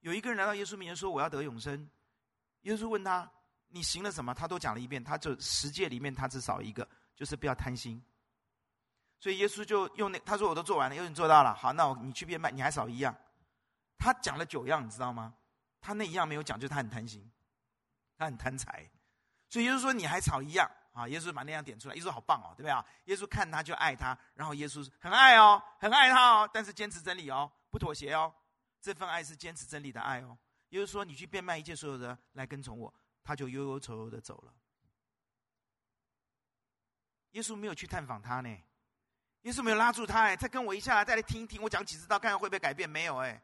[0.00, 1.88] 有一个人来到耶稣面前说：“我要得永生。”
[2.62, 3.30] 耶稣问他
[3.68, 5.02] ：“你行了什么？”他都讲了一遍。
[5.02, 8.02] 他就十诫里面他只少一个，就是不要贪心。
[9.18, 13.14] 所以耶稣就用那他说：“我都做完了。”因为你做到了，好，那我你去变卖，你还少一样。
[13.98, 15.34] 他讲了九样，你知道吗？
[15.80, 17.28] 他那一样没有讲，就是他很贪心，
[18.16, 18.88] 他很贪财。
[19.48, 22.84] 所以耶稣说：“你还少一样啊！”耶稣把那样点出来，耶稣好棒哦，对不对啊？
[23.04, 28.34] 耶稣看他就爱他，然后耶稣很爱哦，很爱他哦，但是坚持真理哦，不妥协哦。
[28.80, 34.54] 这份爱是坚持真理的爱哦，也就是说，你去变卖一切所有的来跟从我，他就忧忧愁愁的走了。
[37.32, 38.48] 耶稣没有去探访他呢，
[39.42, 42.88] 耶稣没有拉住他哎，再跟我一下，再来听一听我讲几次道，看看会不会改变？
[42.88, 43.42] 没有哎。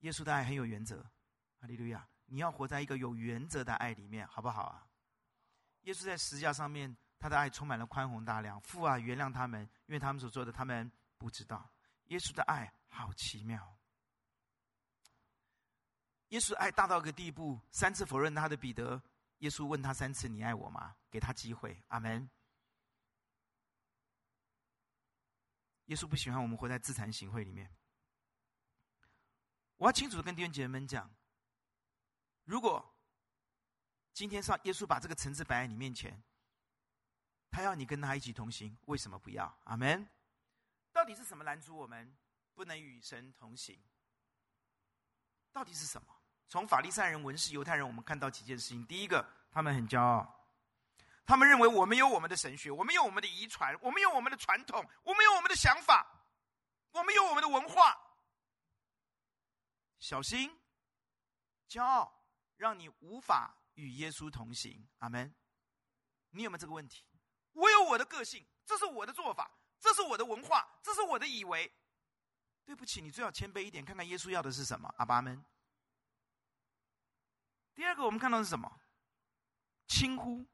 [0.00, 1.02] 耶稣的爱很有原则，
[1.60, 2.06] 哈利路亚！
[2.28, 4.86] 你要活在一个有原则的爱里面，好不好啊？
[5.82, 11.70] 耶稣在十字架上面，他的爱充满了宽宏大量，父啊，原谅他们，因为他们所做的，他们不知道。
[12.06, 13.78] 耶稣的爱好奇妙，
[16.28, 19.02] 耶稣爱大到一个地步，三次否认他的彼得，
[19.38, 22.28] 耶稣问他三次：“你爱我吗？”给他机会，阿门。
[25.86, 27.74] 耶稣不喜欢我们活在自惭形秽里面。
[29.76, 31.10] 我要清楚的跟弟兄姐妹们讲，
[32.48, 32.82] 如果
[34.14, 36.22] 今天上耶稣把这个层次摆在你面前，
[37.50, 39.54] 他要你跟他一起同行，为什么不要？
[39.64, 40.08] 阿门。
[40.90, 42.16] 到底是什么拦阻我们
[42.54, 43.78] 不能与神同行？
[45.52, 46.08] 到底是什么？
[46.48, 48.82] 从法利赛人、文士、犹太人，我们看到几件事情。
[48.86, 50.48] 第一个，他们很骄傲，
[51.26, 56.24] 他们认为我们有我们的神学，我们有我们的遗传，我们有我们的传统，我们有我们的想法，
[56.92, 57.94] 我们有我们的文化。
[59.98, 60.58] 小心，
[61.68, 62.17] 骄傲
[62.58, 64.86] 让你无法与耶稣同行。
[64.98, 65.34] 阿门。
[66.30, 67.06] 你有没有这个问题？
[67.52, 69.50] 我有我的个性，这是我的做法。
[69.80, 71.72] 这是我的文化，这是我的以为。
[72.64, 74.92] 对不起，你最好谦卑一点，看看耶稣要的是什么。
[74.98, 75.42] 阿爸们。
[77.74, 78.80] 第二个，我们看到是什么？
[79.86, 80.44] 轻忽、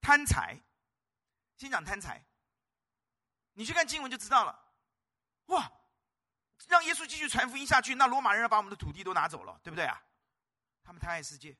[0.00, 0.60] 贪财。
[1.56, 2.24] 先讲贪财，
[3.54, 4.72] 你去看经文就知道了。
[5.46, 5.72] 哇，
[6.68, 10.00] 让耶稣继续传福音下去，那罗马人要把我们的土地都拿走了，对不对啊？
[10.88, 11.54] 他们贪爱世界。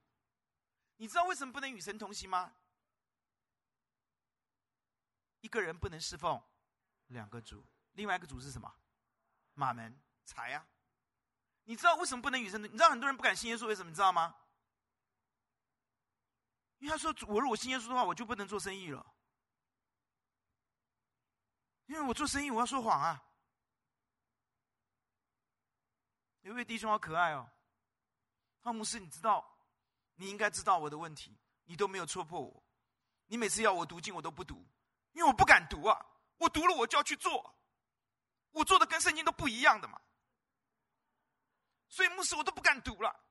[0.97, 2.51] 你知道为什么不能与神同行吗？
[5.41, 6.43] 一个人不能侍奉
[7.09, 7.63] 两个主，
[7.93, 8.75] 另外一个主是什么？
[9.53, 10.67] 马门财啊！
[11.65, 12.63] 你知道为什么不能与神？
[12.63, 13.91] 你知道很多人不敢信耶稣，为什么？
[13.91, 14.35] 你知道吗？
[16.79, 19.15] 因为他说：“我如果信耶稣的话，我就不能做生意了。”
[21.85, 23.23] 因为我做生意，我要说谎啊。
[26.41, 27.53] 有一位弟兄好可爱哦，
[28.63, 29.59] 汤牧师，你知道，
[30.17, 32.63] 你应该知道我的问题，你都没有戳破我。
[33.27, 34.67] 你每次要我读经，我都不读，
[35.13, 36.07] 因为我不敢读啊。
[36.39, 37.55] 我读了，我就要去做，
[38.53, 40.01] 我做的跟圣经都不一样的嘛。
[41.89, 43.25] 所以牧师，我都不敢读了。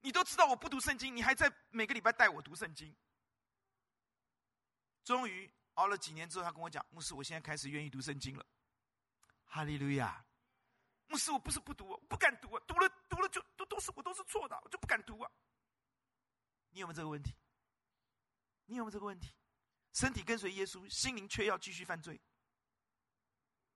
[0.00, 2.94] 你都知道我不读圣经，你还在每个礼拜带我读圣经。
[5.04, 8.44] 终于熬了几年之后，他跟我讲：“牧师，我现在开始愿意读圣经了。”
[9.46, 10.24] 哈利路亚！
[11.08, 15.30] 牧师，我不是不读，我不敢读啊，读了读了就都都是我都是错的，我就不敢读啊。
[16.70, 17.34] 你有没有这个问题？
[18.66, 19.34] 你有没有这个问题？
[19.94, 22.20] 身体跟随耶稣，心灵却要继续犯罪，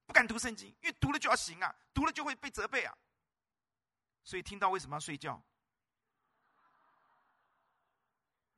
[0.04, 2.96] 不敢读圣经，因为读了就要行啊，读了就会被责备啊。
[4.22, 5.42] 所以听到为什么要睡觉？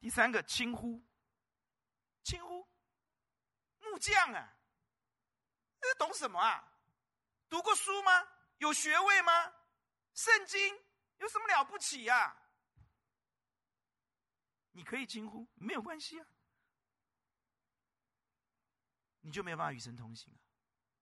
[0.01, 1.03] 第三个轻呼，
[2.25, 2.69] 轻呼，
[3.79, 4.53] 木匠啊，
[5.81, 6.69] 这懂什么啊？
[7.49, 8.11] 读过书吗？
[8.65, 9.53] 有学位吗？
[10.15, 10.75] 圣经
[11.19, 12.35] 有什么了不起呀？
[14.73, 16.27] 你可以轻呼，没有关系啊。
[19.21, 20.41] 你就没有办法与神同行啊，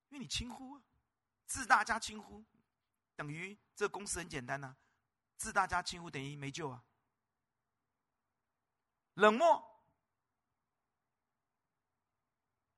[0.09, 0.83] 因为你轻呼啊，
[1.47, 2.45] 自大加轻呼，
[3.15, 4.77] 等于这公式很简单呐、
[5.37, 6.85] 自大加轻呼等于没救啊。
[9.15, 9.85] 冷漠，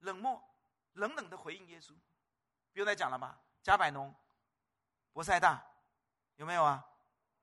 [0.01, 0.57] 冷漠，
[0.93, 1.99] 冷冷的回应耶稣，
[2.73, 3.43] 不用再讲了吧？
[3.63, 4.15] 加百农、
[5.15, 5.65] 博塞大，
[6.35, 6.85] 有没有啊？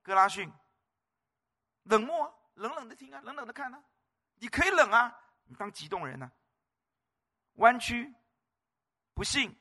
[0.04, 0.52] 哥拉逊，
[1.84, 3.82] 冷漠、冷冷的听啊，冷冷的看啊，
[4.36, 6.32] 你可以冷啊，你当激动人呢、啊？
[7.54, 8.14] 弯曲，
[9.14, 9.58] 不信。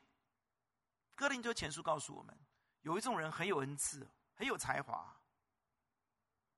[1.15, 2.37] 哥林多前书告诉我们，
[2.81, 4.05] 有一种人很有恩赐，
[4.35, 5.15] 很有才华；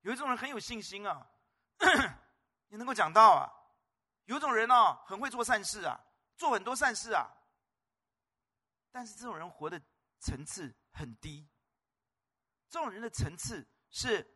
[0.00, 1.30] 有一种人很有信心啊，
[2.66, 3.46] 你能够讲道啊；
[4.24, 6.00] 有一种人哦，很会做善事啊，
[6.36, 7.30] 做很多善事啊。
[8.90, 9.80] 但是这种人活的
[10.18, 11.46] 层次很低，
[12.70, 14.26] 这种人的层次是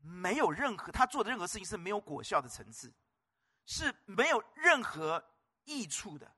[0.00, 2.94] 没有任何他做的任何事情是没有果效的层次，
[3.66, 5.24] 是没有任何
[5.64, 6.30] 益处的。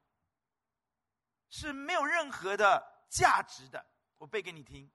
[1.48, 3.86] 是没有任何的价值的。
[4.18, 4.90] 我背给你听。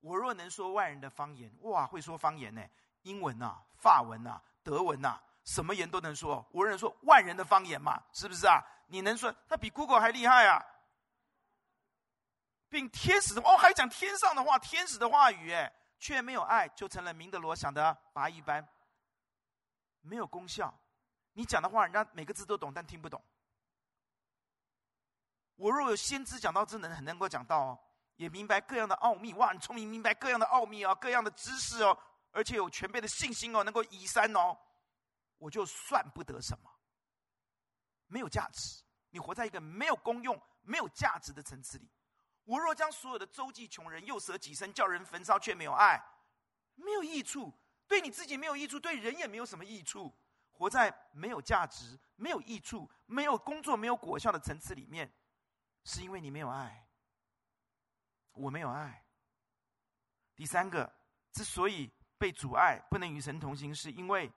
[0.00, 2.62] 我若能说万人的方言，哇，会说方言呢？
[3.02, 6.46] 英文呐、法文呐、德文呐、什么言都能说。
[6.52, 8.04] 我能说万人的方言嘛？
[8.12, 8.62] 是不是啊？
[8.86, 10.62] 你能说，他比 Google 还厉害啊！
[12.68, 18.66] 并天使哦，还讲天上的话，天使的话语，哎，却没有爱，就成了明德罗想的鈸一般，
[20.00, 20.72] 没有功效。
[21.32, 23.22] 你讲的话，人家每个字都懂，但听不懂。
[25.56, 27.78] 我若有先知讲道之能，很能够讲道哦，
[28.16, 29.32] 也明白各样的奥秘。
[29.34, 31.96] 哇，很聪明，明白各样的奥秘哦，各样的知识哦，
[32.32, 34.56] 而且有全备的信心哦，能够移山哦，
[35.38, 36.68] 我就算不得什么，
[38.08, 38.82] 没有价值。
[39.10, 41.88] 你活在一个没有功用、没有价值的层次里。
[42.44, 46.02] 我若将所有的周济穷人，又舍己身，叫人焚烧，却没有爱，
[46.74, 47.52] 没有益处，
[47.88, 50.14] 对你自己没有益处，对人也没有什么益处。
[50.56, 55.12] 活在没有价值、没有益处、没有工作、没有果效的层次里面。
[55.82, 56.86] 是因为你没有爱，
[58.32, 59.04] 我没有爱。
[60.36, 60.90] 第三个，
[61.32, 64.32] 之所以被阻碍，不能与神同行，是因为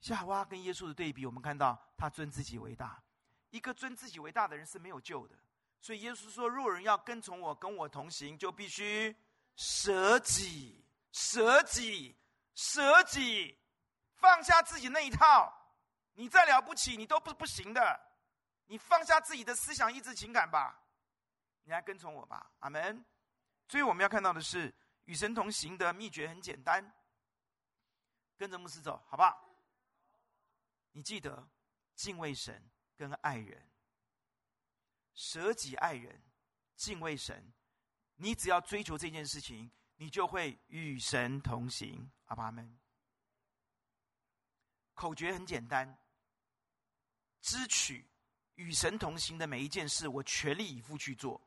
[0.00, 3.02] 夏娃跟耶稣的对比，我们看到他尊自己为大。
[3.50, 5.36] 一个尊自己为大的人是没有救的。
[5.82, 9.14] 所以耶稣说：“若人要跟从我，跟我同行，就必须
[9.56, 12.16] 舍己、舍己、
[12.54, 13.58] 舍己，
[14.14, 15.52] 放下自己那一套。
[16.14, 18.00] 你再了不起，你都不不行的。”
[18.66, 20.82] 你放下自己的思想、意志、情感吧，
[21.64, 23.04] 你来跟从我吧，阿门。
[23.68, 24.72] 所以我们要看到的是，
[25.04, 26.94] 与神同行的秘诀很简单，
[28.38, 29.46] 跟着牧师走，好不好？
[30.92, 31.46] 你记得
[31.94, 33.68] 敬畏神跟爱人，
[35.14, 36.22] 舍己爱人，
[36.76, 37.52] 敬畏神。
[38.16, 42.78] 你只要追求这件事情，你就会与神同行，阿门。
[44.94, 45.98] 口诀很简单，
[47.40, 48.06] 支取。
[48.56, 51.40] 与神同行的每一件事，我全力以赴去做；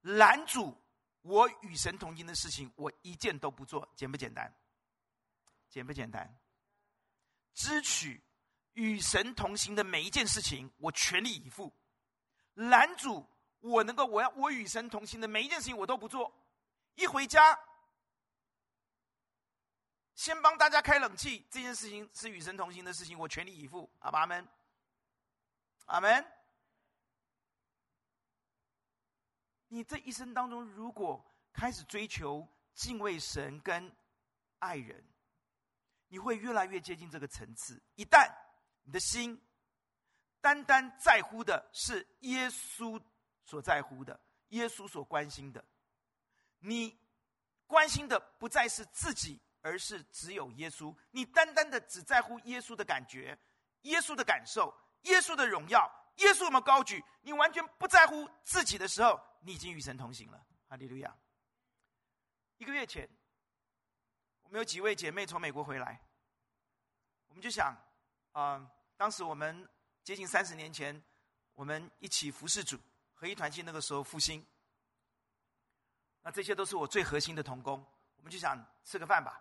[0.00, 0.80] 拦阻
[1.20, 3.86] 我与神同行的事情，我一件都不做。
[3.96, 4.50] 简不简单？
[5.68, 6.38] 简不简单？
[7.52, 8.22] 支取
[8.74, 11.68] 与神同行的每一件事情，我全力以赴；
[12.54, 13.26] 拦阻
[13.60, 16.32] 我能够我要我与神同行的每一件事情，我都不做。
[16.94, 17.58] 一回家，
[20.14, 23.90] 先帮大家开冷气，这件事情是与神同行的事情，我全力以赴。
[24.00, 24.46] 阿门，
[25.86, 26.26] 阿门。
[29.68, 33.90] 你这一生当中，如果开始追求敬畏神跟
[34.58, 35.02] 爱人，
[36.08, 37.82] 你会越来越接近这个层次。
[37.94, 38.30] 一旦
[38.82, 39.40] 你的心
[40.42, 43.00] 单单在乎的是耶稣
[43.44, 45.64] 所在乎的，耶稣所关心的。
[46.58, 47.00] 你
[47.66, 50.94] 关心的不再是自己，而是只有耶稣。
[51.12, 53.38] 你单单的只在乎耶稣的感觉、
[53.82, 57.02] 耶稣的感受、耶稣的荣耀、耶稣有没有高举？
[57.22, 60.44] 你完全不在乎自己的时候，你已经与神同行了。
[60.68, 61.16] 哈利路亚！
[62.58, 63.08] 一个月前，
[64.42, 66.00] 我们有几位姐妹从美国回来，
[67.28, 67.76] 我们就想，
[68.32, 69.68] 啊、当时我们
[70.04, 71.00] 接近三十年前，
[71.54, 72.78] 我们一起服侍主，
[73.14, 74.44] 合一团契那个时候复兴。
[76.22, 77.84] 那这些都是我最核心的童工，
[78.16, 79.40] 我们就想吃个饭吧。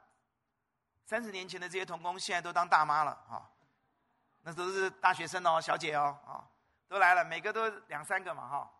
[1.05, 3.49] 三十年前的这些童工，现在都当大妈了啊，
[4.41, 6.47] 那都是大学生哦，小姐哦，啊，
[6.88, 8.72] 都来了，每个都两三个嘛哈。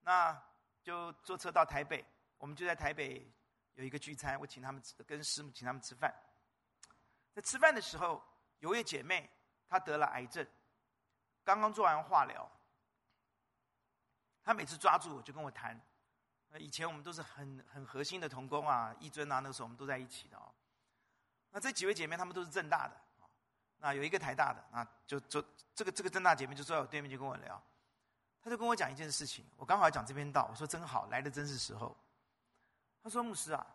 [0.00, 0.40] 那
[0.82, 2.04] 就坐车到台北，
[2.38, 3.28] 我们就在台北
[3.74, 6.14] 有一个聚餐，我请他们吃，跟师母请他们吃饭。
[7.34, 8.22] 在吃饭的时候，
[8.60, 9.28] 有位姐妹
[9.68, 10.46] 她得了癌症，
[11.44, 12.50] 刚刚做完化疗，
[14.42, 15.80] 她每次抓住我就跟我谈。
[16.58, 20.54] 以前我们都是很很核心的同工啊，一尊啊，那个时候我们都在一起的哦。
[21.50, 22.94] 那这几位姐妹她们都是正大的，
[23.78, 27.60] 那有一个台大的啊，就就这个这个正大姐妹就坐在我对面就跟我聊，
[28.40, 31.96] 她就跟我讲一件事情，我刚好要讲这篇道，我说真好，来的真是时候。
[33.02, 33.66] 她说牧师啊，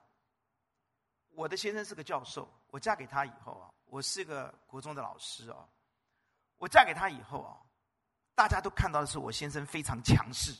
[1.30, 5.68] 我的先生是个教授，我嫁给他以后啊，我是一个国中的老师哦，
[6.60, 7.58] 我嫁给他以后啊，
[8.36, 10.56] 大家都看到的是我先生非常强势。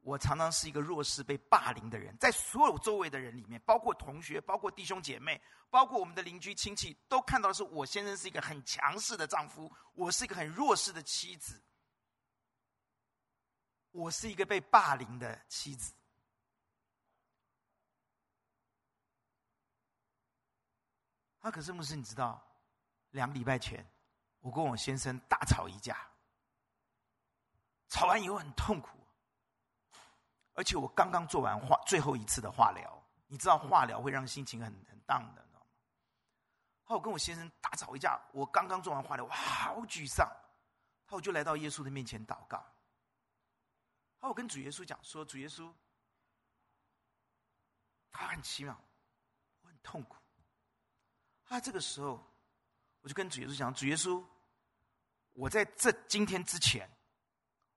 [0.00, 5.38] 我常常是一个弱势、被霸凌的人，在所有周围的人里面，包括同学、包括弟兄姐妹、
[5.68, 11.60] 包括我们的邻居亲戚，都看到的是我先生是一个很强势的丈夫，我是一个很弱势的妻子，
[13.90, 15.92] 我是一个被霸凌的妻子。
[21.40, 22.42] 啊可是牧师，你知道，
[23.10, 23.84] 两个礼拜前，
[24.48, 25.94] 我跟我先生大吵一架，
[27.88, 28.98] 吵完以后很痛苦。
[30.54, 35.66] 而且我刚刚做完化最后一次的化疗，你知道化疗会让心情很很 down 的，知道吗？
[36.84, 40.26] 后我跟我先生大吵一架，我刚刚做完化疗，哇，好沮丧。
[41.04, 42.64] 后我就来到耶稣的面前祷告。
[44.16, 45.70] 后我跟主耶稣讲说：“主耶稣，
[48.10, 48.80] 他很奇妙，
[49.60, 50.16] 我很痛苦。”
[51.48, 52.26] 啊，这个时候
[53.02, 54.24] 我就跟主耶稣讲：“主耶稣，
[55.38, 56.90] 我在这今天之前，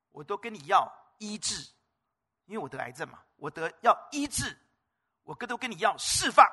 [0.09, 1.55] 我都跟你要医治。”
[2.45, 4.57] 因为我得癌症嘛，我得要医治，
[5.21, 6.45] 我哥都跟你要释放。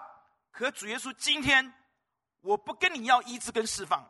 [0.50, 1.74] 可主耶稣今天，
[2.40, 4.06] 我不跟你要医治跟释放，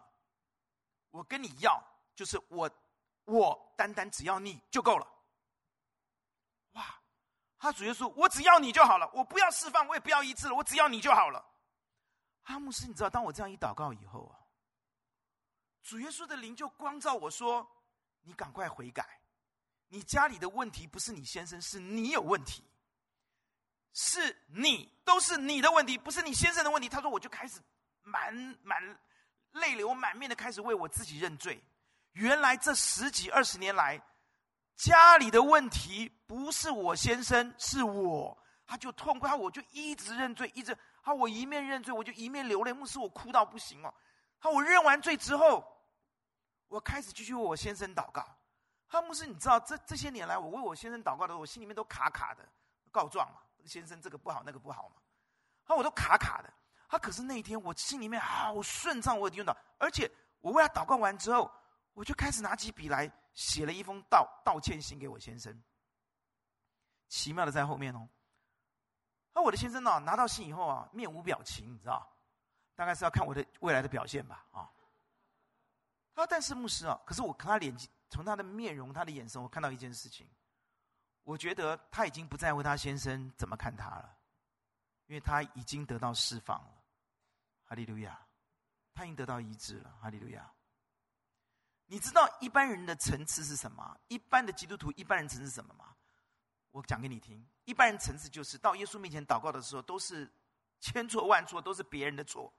[1.10, 1.82] 我跟你要
[2.16, 2.68] 就是我，
[3.24, 5.06] 我单单只要你就够了。
[6.72, 7.00] 哇，
[7.58, 11.42] 他主耶稣，我只要你就好了，我不要释放，我也不要医治了，我只要你就好了。
[12.42, 14.36] 阿牧师，你知道，当我这样一祷告以后啊，
[15.88, 17.66] 主耶稣的灵就光照我说
[18.20, 19.20] ：“你赶快悔改。”
[19.88, 22.62] 你家里的问题不是你先生，是你有问题，
[23.94, 26.90] 是你都是你的问题，不是你先生的问题。
[26.90, 27.58] 他说，我就开始
[28.02, 29.00] 满满
[29.52, 31.58] 泪流满面的开始为我自己认罪。
[32.12, 33.98] 原来这十几二十年来，
[34.76, 38.36] 家里的问题不是我先生，是我。
[38.66, 40.76] 他就痛快，我就一直认罪，一直。
[41.00, 42.74] 好，我一面认罪，我就一面流泪。
[42.74, 43.94] 牧师，我哭到不行哦。
[44.38, 45.64] 好，我认完罪之后，
[46.68, 48.24] 我开始继续为我先生祷告。
[48.86, 52.48] 哈姆斯，你知道这这些年来，我为我先生祷告的时候，我心里面都卡卡的，
[52.90, 54.96] 告状嘛，先生这个不好，那个不好嘛，
[55.64, 56.52] 啊，我都卡卡的。
[56.88, 60.10] 他可是那一天，我心里面好顺畅，我已经用到，而且
[60.40, 61.50] 我为他祷告完之后，
[61.92, 65.62] 我就开始拿起笔来写了一封道道歉信给我先生。
[67.08, 68.08] 奇妙的在后面哦，
[69.34, 72.10] 那我的先生呢，拿到信以后啊，面无表情，你知道，
[72.74, 74.70] 大概是要看我的未来的表现吧，啊。
[76.22, 77.76] 啊，但是牧师啊，可是我看他脸。
[78.10, 80.26] 从他的面容、他的眼神，我看到一件事情，
[81.24, 84.16] 我觉得他已经不在乎他先生怎么看他了，
[85.08, 86.82] 因为他已经得到释放了，
[87.66, 88.18] 哈利路亚，
[88.94, 90.50] 他已经得到医治了，哈利路亚。
[91.84, 93.94] 你知道一般人的层次是什么？
[94.08, 95.94] 一般的基督徒一般人层次是什么吗？
[96.70, 100.26] 我讲给你听，一般人层次就是到耶稣面前祷告的时候，都是
[100.80, 102.50] 千错万错，都是别人的错，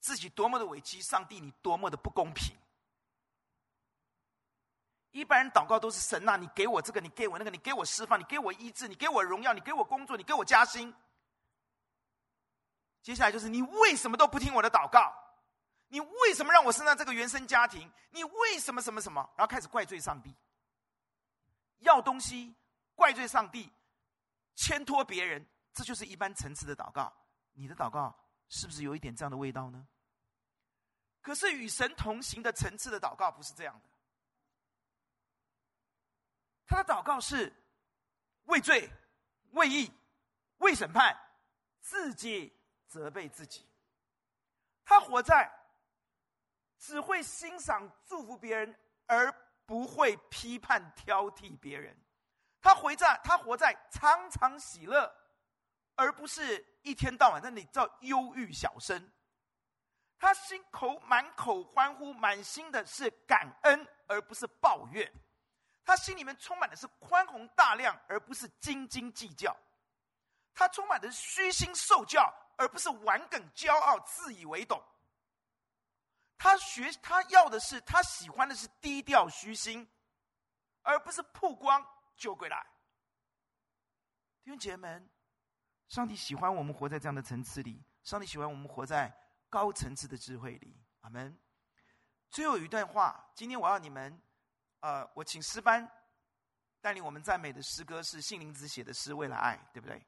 [0.00, 2.54] 自己多么的委屈，上帝你多么的不公平。
[5.10, 10.94] 一般人祷告都是神呐、你给我这个，你给我那个，你给我释放，你给我医治，你给我荣耀，你给我工作，你给我加薪。
[13.02, 15.14] 接下来就是你为什么都不听我的祷告？
[15.88, 17.90] 你为什么让我生在这个原生家庭？
[18.10, 19.26] 你为什么什么什么？
[19.34, 20.34] 然后开始怪罪上帝，
[21.78, 22.54] 要东西
[22.94, 23.72] 怪罪上帝，
[24.54, 27.10] 牵拖别人，这就是一般层次的祷告。
[27.54, 28.14] 你的祷告
[28.48, 29.88] 是不是有一点这样的味道呢？
[31.22, 33.87] 可是与神同行的层次的祷告不是这样的。
[36.68, 37.50] 他的祷告是：
[38.44, 38.88] 为罪、
[39.52, 39.90] 为义、
[40.58, 41.18] 为审判，
[41.80, 42.54] 自己
[42.86, 43.66] 责备自己。
[44.84, 45.50] 他活在
[46.78, 51.96] 只会欣赏、祝福别人，而不会批判、挑剔别人。
[52.60, 55.10] 他活在他活在常常喜乐，
[55.94, 59.10] 而不是一天到晚在那里叫忧郁小生。
[60.18, 65.10] 他心口满口欢呼，满心的是感恩，而不是抱怨。
[65.88, 69.56] 他心里面充满的是宽宏大量，而不是斤斤计较。
[70.52, 74.84] 他充满的是虚心受教，而不是顽梗骄傲、自以为懂。
[76.36, 79.88] 他学他要的是，他喜欢的是低调虚心，
[80.82, 81.82] 而不是曝光
[82.14, 82.66] 就归来。
[84.42, 85.10] 弟兄姐妹们，
[85.88, 89.10] 上帝喜欢我们活在这样的层次里，上帝喜欢我们活在。
[89.48, 91.40] 高层次的智慧里，阿门。
[92.28, 94.20] 最后有一段话，今天我要你们，
[94.80, 95.90] 呃，我请诗班
[96.80, 100.04] 带领我们赞美的诗歌是杏林子写的诗《为了爱》，对不对？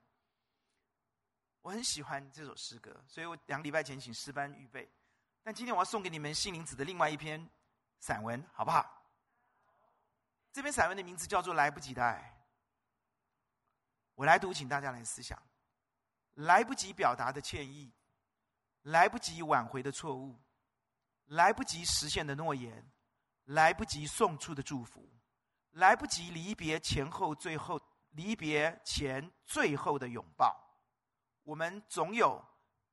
[1.63, 4.91] 我很喜欢这首诗歌，所以我两个礼拜前请诗班预备。
[5.43, 7.49] 但今天我要送给你们杏林子的另外一篇
[7.99, 9.05] 散文，好不好？
[10.53, 12.35] 这篇散文的名字叫做《来不及的爱》。
[14.15, 15.41] 我来读，请大家来思想：
[16.35, 17.93] 来不及表达的歉意。
[18.85, 20.41] 来不及挽回的错误，
[21.27, 22.91] 来不及实现的诺言，
[23.45, 25.09] 来不及送出的祝福，
[25.71, 27.81] 来不及离别前后最后
[28.11, 30.57] 离别前最后的拥抱，
[31.43, 32.45] 我们总有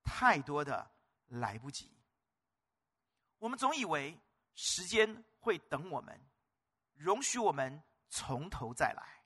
[0.03, 0.91] 太多的
[1.27, 1.95] 来不及。
[3.37, 4.19] 我们总以为
[4.55, 6.19] 时间会等我们，
[6.93, 9.23] 容许我们从头再来，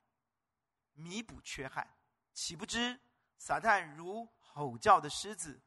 [0.92, 1.96] 弥补缺憾，
[2.34, 3.00] 岂不知
[3.38, 5.62] 撒旦如吼叫的狮子。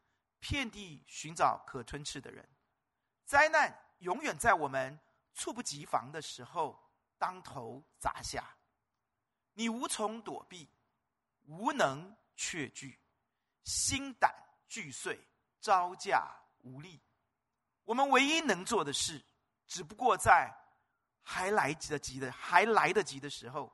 [0.47, 2.47] 遍地寻找可吞吃的人，
[3.23, 4.99] 灾难永远在我们
[5.35, 8.57] 猝不及防的时候当头砸下。
[9.53, 10.67] 你无从躲避，
[11.43, 12.99] 无能却惧，
[13.63, 14.33] 心胆
[14.67, 15.23] 俱碎，
[15.59, 16.27] 招架
[16.63, 16.99] 无力。
[17.83, 19.23] 我们唯一能做的事，
[19.67, 20.51] 只不过在
[21.21, 23.71] 还来得及的、还来得及的时候，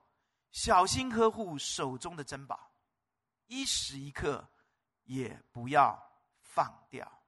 [0.51, 2.73] 小心呵护手中的珍宝，
[3.47, 4.51] 一时一刻
[5.03, 6.11] 也不要。
[6.53, 7.23] 放掉，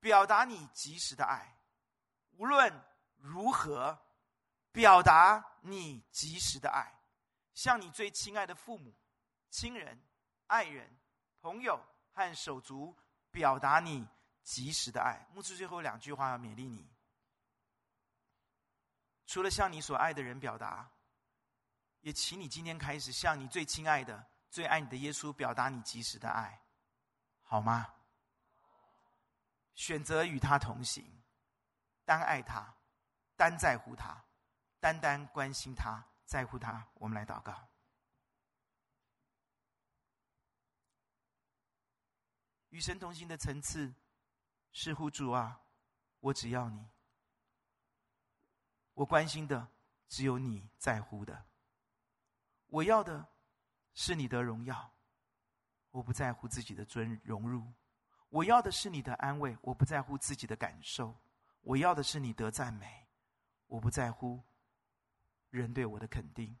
[0.00, 1.58] 表达你及时的爱，
[2.38, 2.72] 无论
[3.24, 3.98] 如何，
[4.70, 6.94] 表达你及时的爱，
[7.54, 8.94] 向你最亲爱的父母、
[9.48, 9.98] 亲人、
[10.46, 10.94] 爱人、
[11.40, 12.94] 朋友和手足
[13.30, 14.06] 表达你
[14.42, 15.26] 及时的爱。
[15.32, 16.86] 牧师最后两句话要勉励你：
[19.24, 20.90] 除了向你所爱的人表达，
[22.00, 26.60] 也请你今天开始向你最亲爱的、最爱你的耶稣表达你及时的爱，
[27.42, 27.90] 好吗？
[29.74, 31.22] 选择与他同行，
[32.04, 32.76] 单爱他，
[33.36, 34.24] 单在乎他，
[34.80, 36.86] 单单关心他，在乎他。
[36.94, 37.68] 我们来祷告。
[42.70, 43.94] 与神同行的层次，
[44.72, 45.60] 似乎主啊，
[46.18, 46.88] 我只要你，
[48.94, 49.68] 我关心的
[50.08, 51.46] 只有你在乎的，
[52.66, 53.28] 我要的
[53.94, 54.92] 是你的荣耀，
[55.92, 57.72] 我不在乎自己的尊荣辱。
[58.28, 61.14] 我要的是你的安慰，我不在乎自己的感受；
[61.60, 63.03] 我要的是你的赞美，
[63.66, 64.42] 我不在乎
[65.50, 66.54] 人对我的肯定；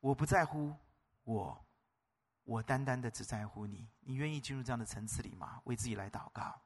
[0.00, 0.74] 我不在乎
[1.24, 1.64] 我，
[2.44, 3.88] 我单单的只在乎你。
[4.00, 5.60] 你愿意进入这样的层次里吗？
[5.64, 6.60] 为自己来祷告。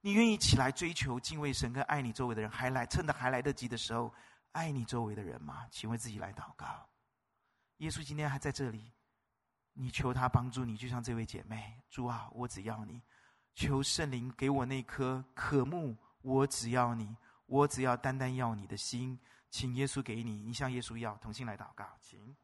[0.00, 4.14] 你愿意起来追求敬畏神跟爱你周围的人，还来趁着还来得及的时候
[4.52, 5.66] 爱你周围的人吗？
[5.70, 6.88] 请为自己来祷告。
[7.78, 8.92] 耶稣今天还在这里，
[9.72, 13.02] 你求他帮助你，就像这位姐妹，主啊，我只要你。
[13.54, 17.16] 求圣灵给我那颗渴慕，我只要你，
[17.48, 19.18] 我只要单单要你的心，
[19.50, 22.36] 请耶稣给你，你向耶稣要，同心来祷告，请。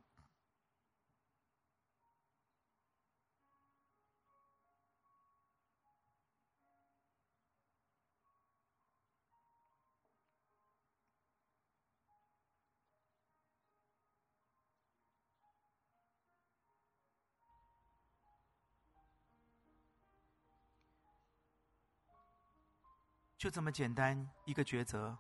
[23.44, 25.14] 就这么简单一个抉择，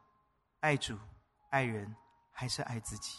[0.60, 0.98] 爱主、
[1.50, 1.94] 爱人
[2.32, 3.18] 还是爱自己？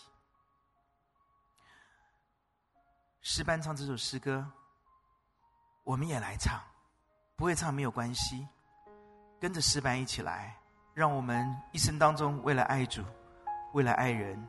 [3.22, 4.51] 诗班唱这首诗歌，
[5.84, 6.60] 我们也来唱，
[7.36, 8.47] 不会唱没有关系，
[9.39, 10.58] 跟着诗班一起来，
[10.95, 13.06] 让我们一生当中为了爱主、
[13.74, 14.43] 为了爱人，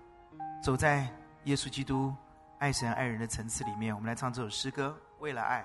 [0.63, 1.07] 走在
[1.45, 2.17] 耶稣基督
[2.61, 3.95] 爱神爱人的层次里面。
[3.95, 5.63] 我们来唱这首诗歌，为了爱。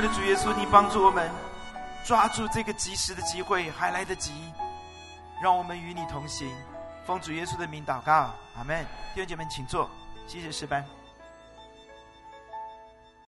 [0.00, 1.30] 爱的主耶稣，你帮助我们
[2.06, 4.32] 抓住这个及时的机会，还来得及，
[5.42, 6.50] 让我们与你同行。
[7.04, 8.82] 奉主耶稣的名祷告，阿门。
[9.14, 9.90] 弟兄姐妹，请坐，
[10.26, 10.82] 谢谢诗班。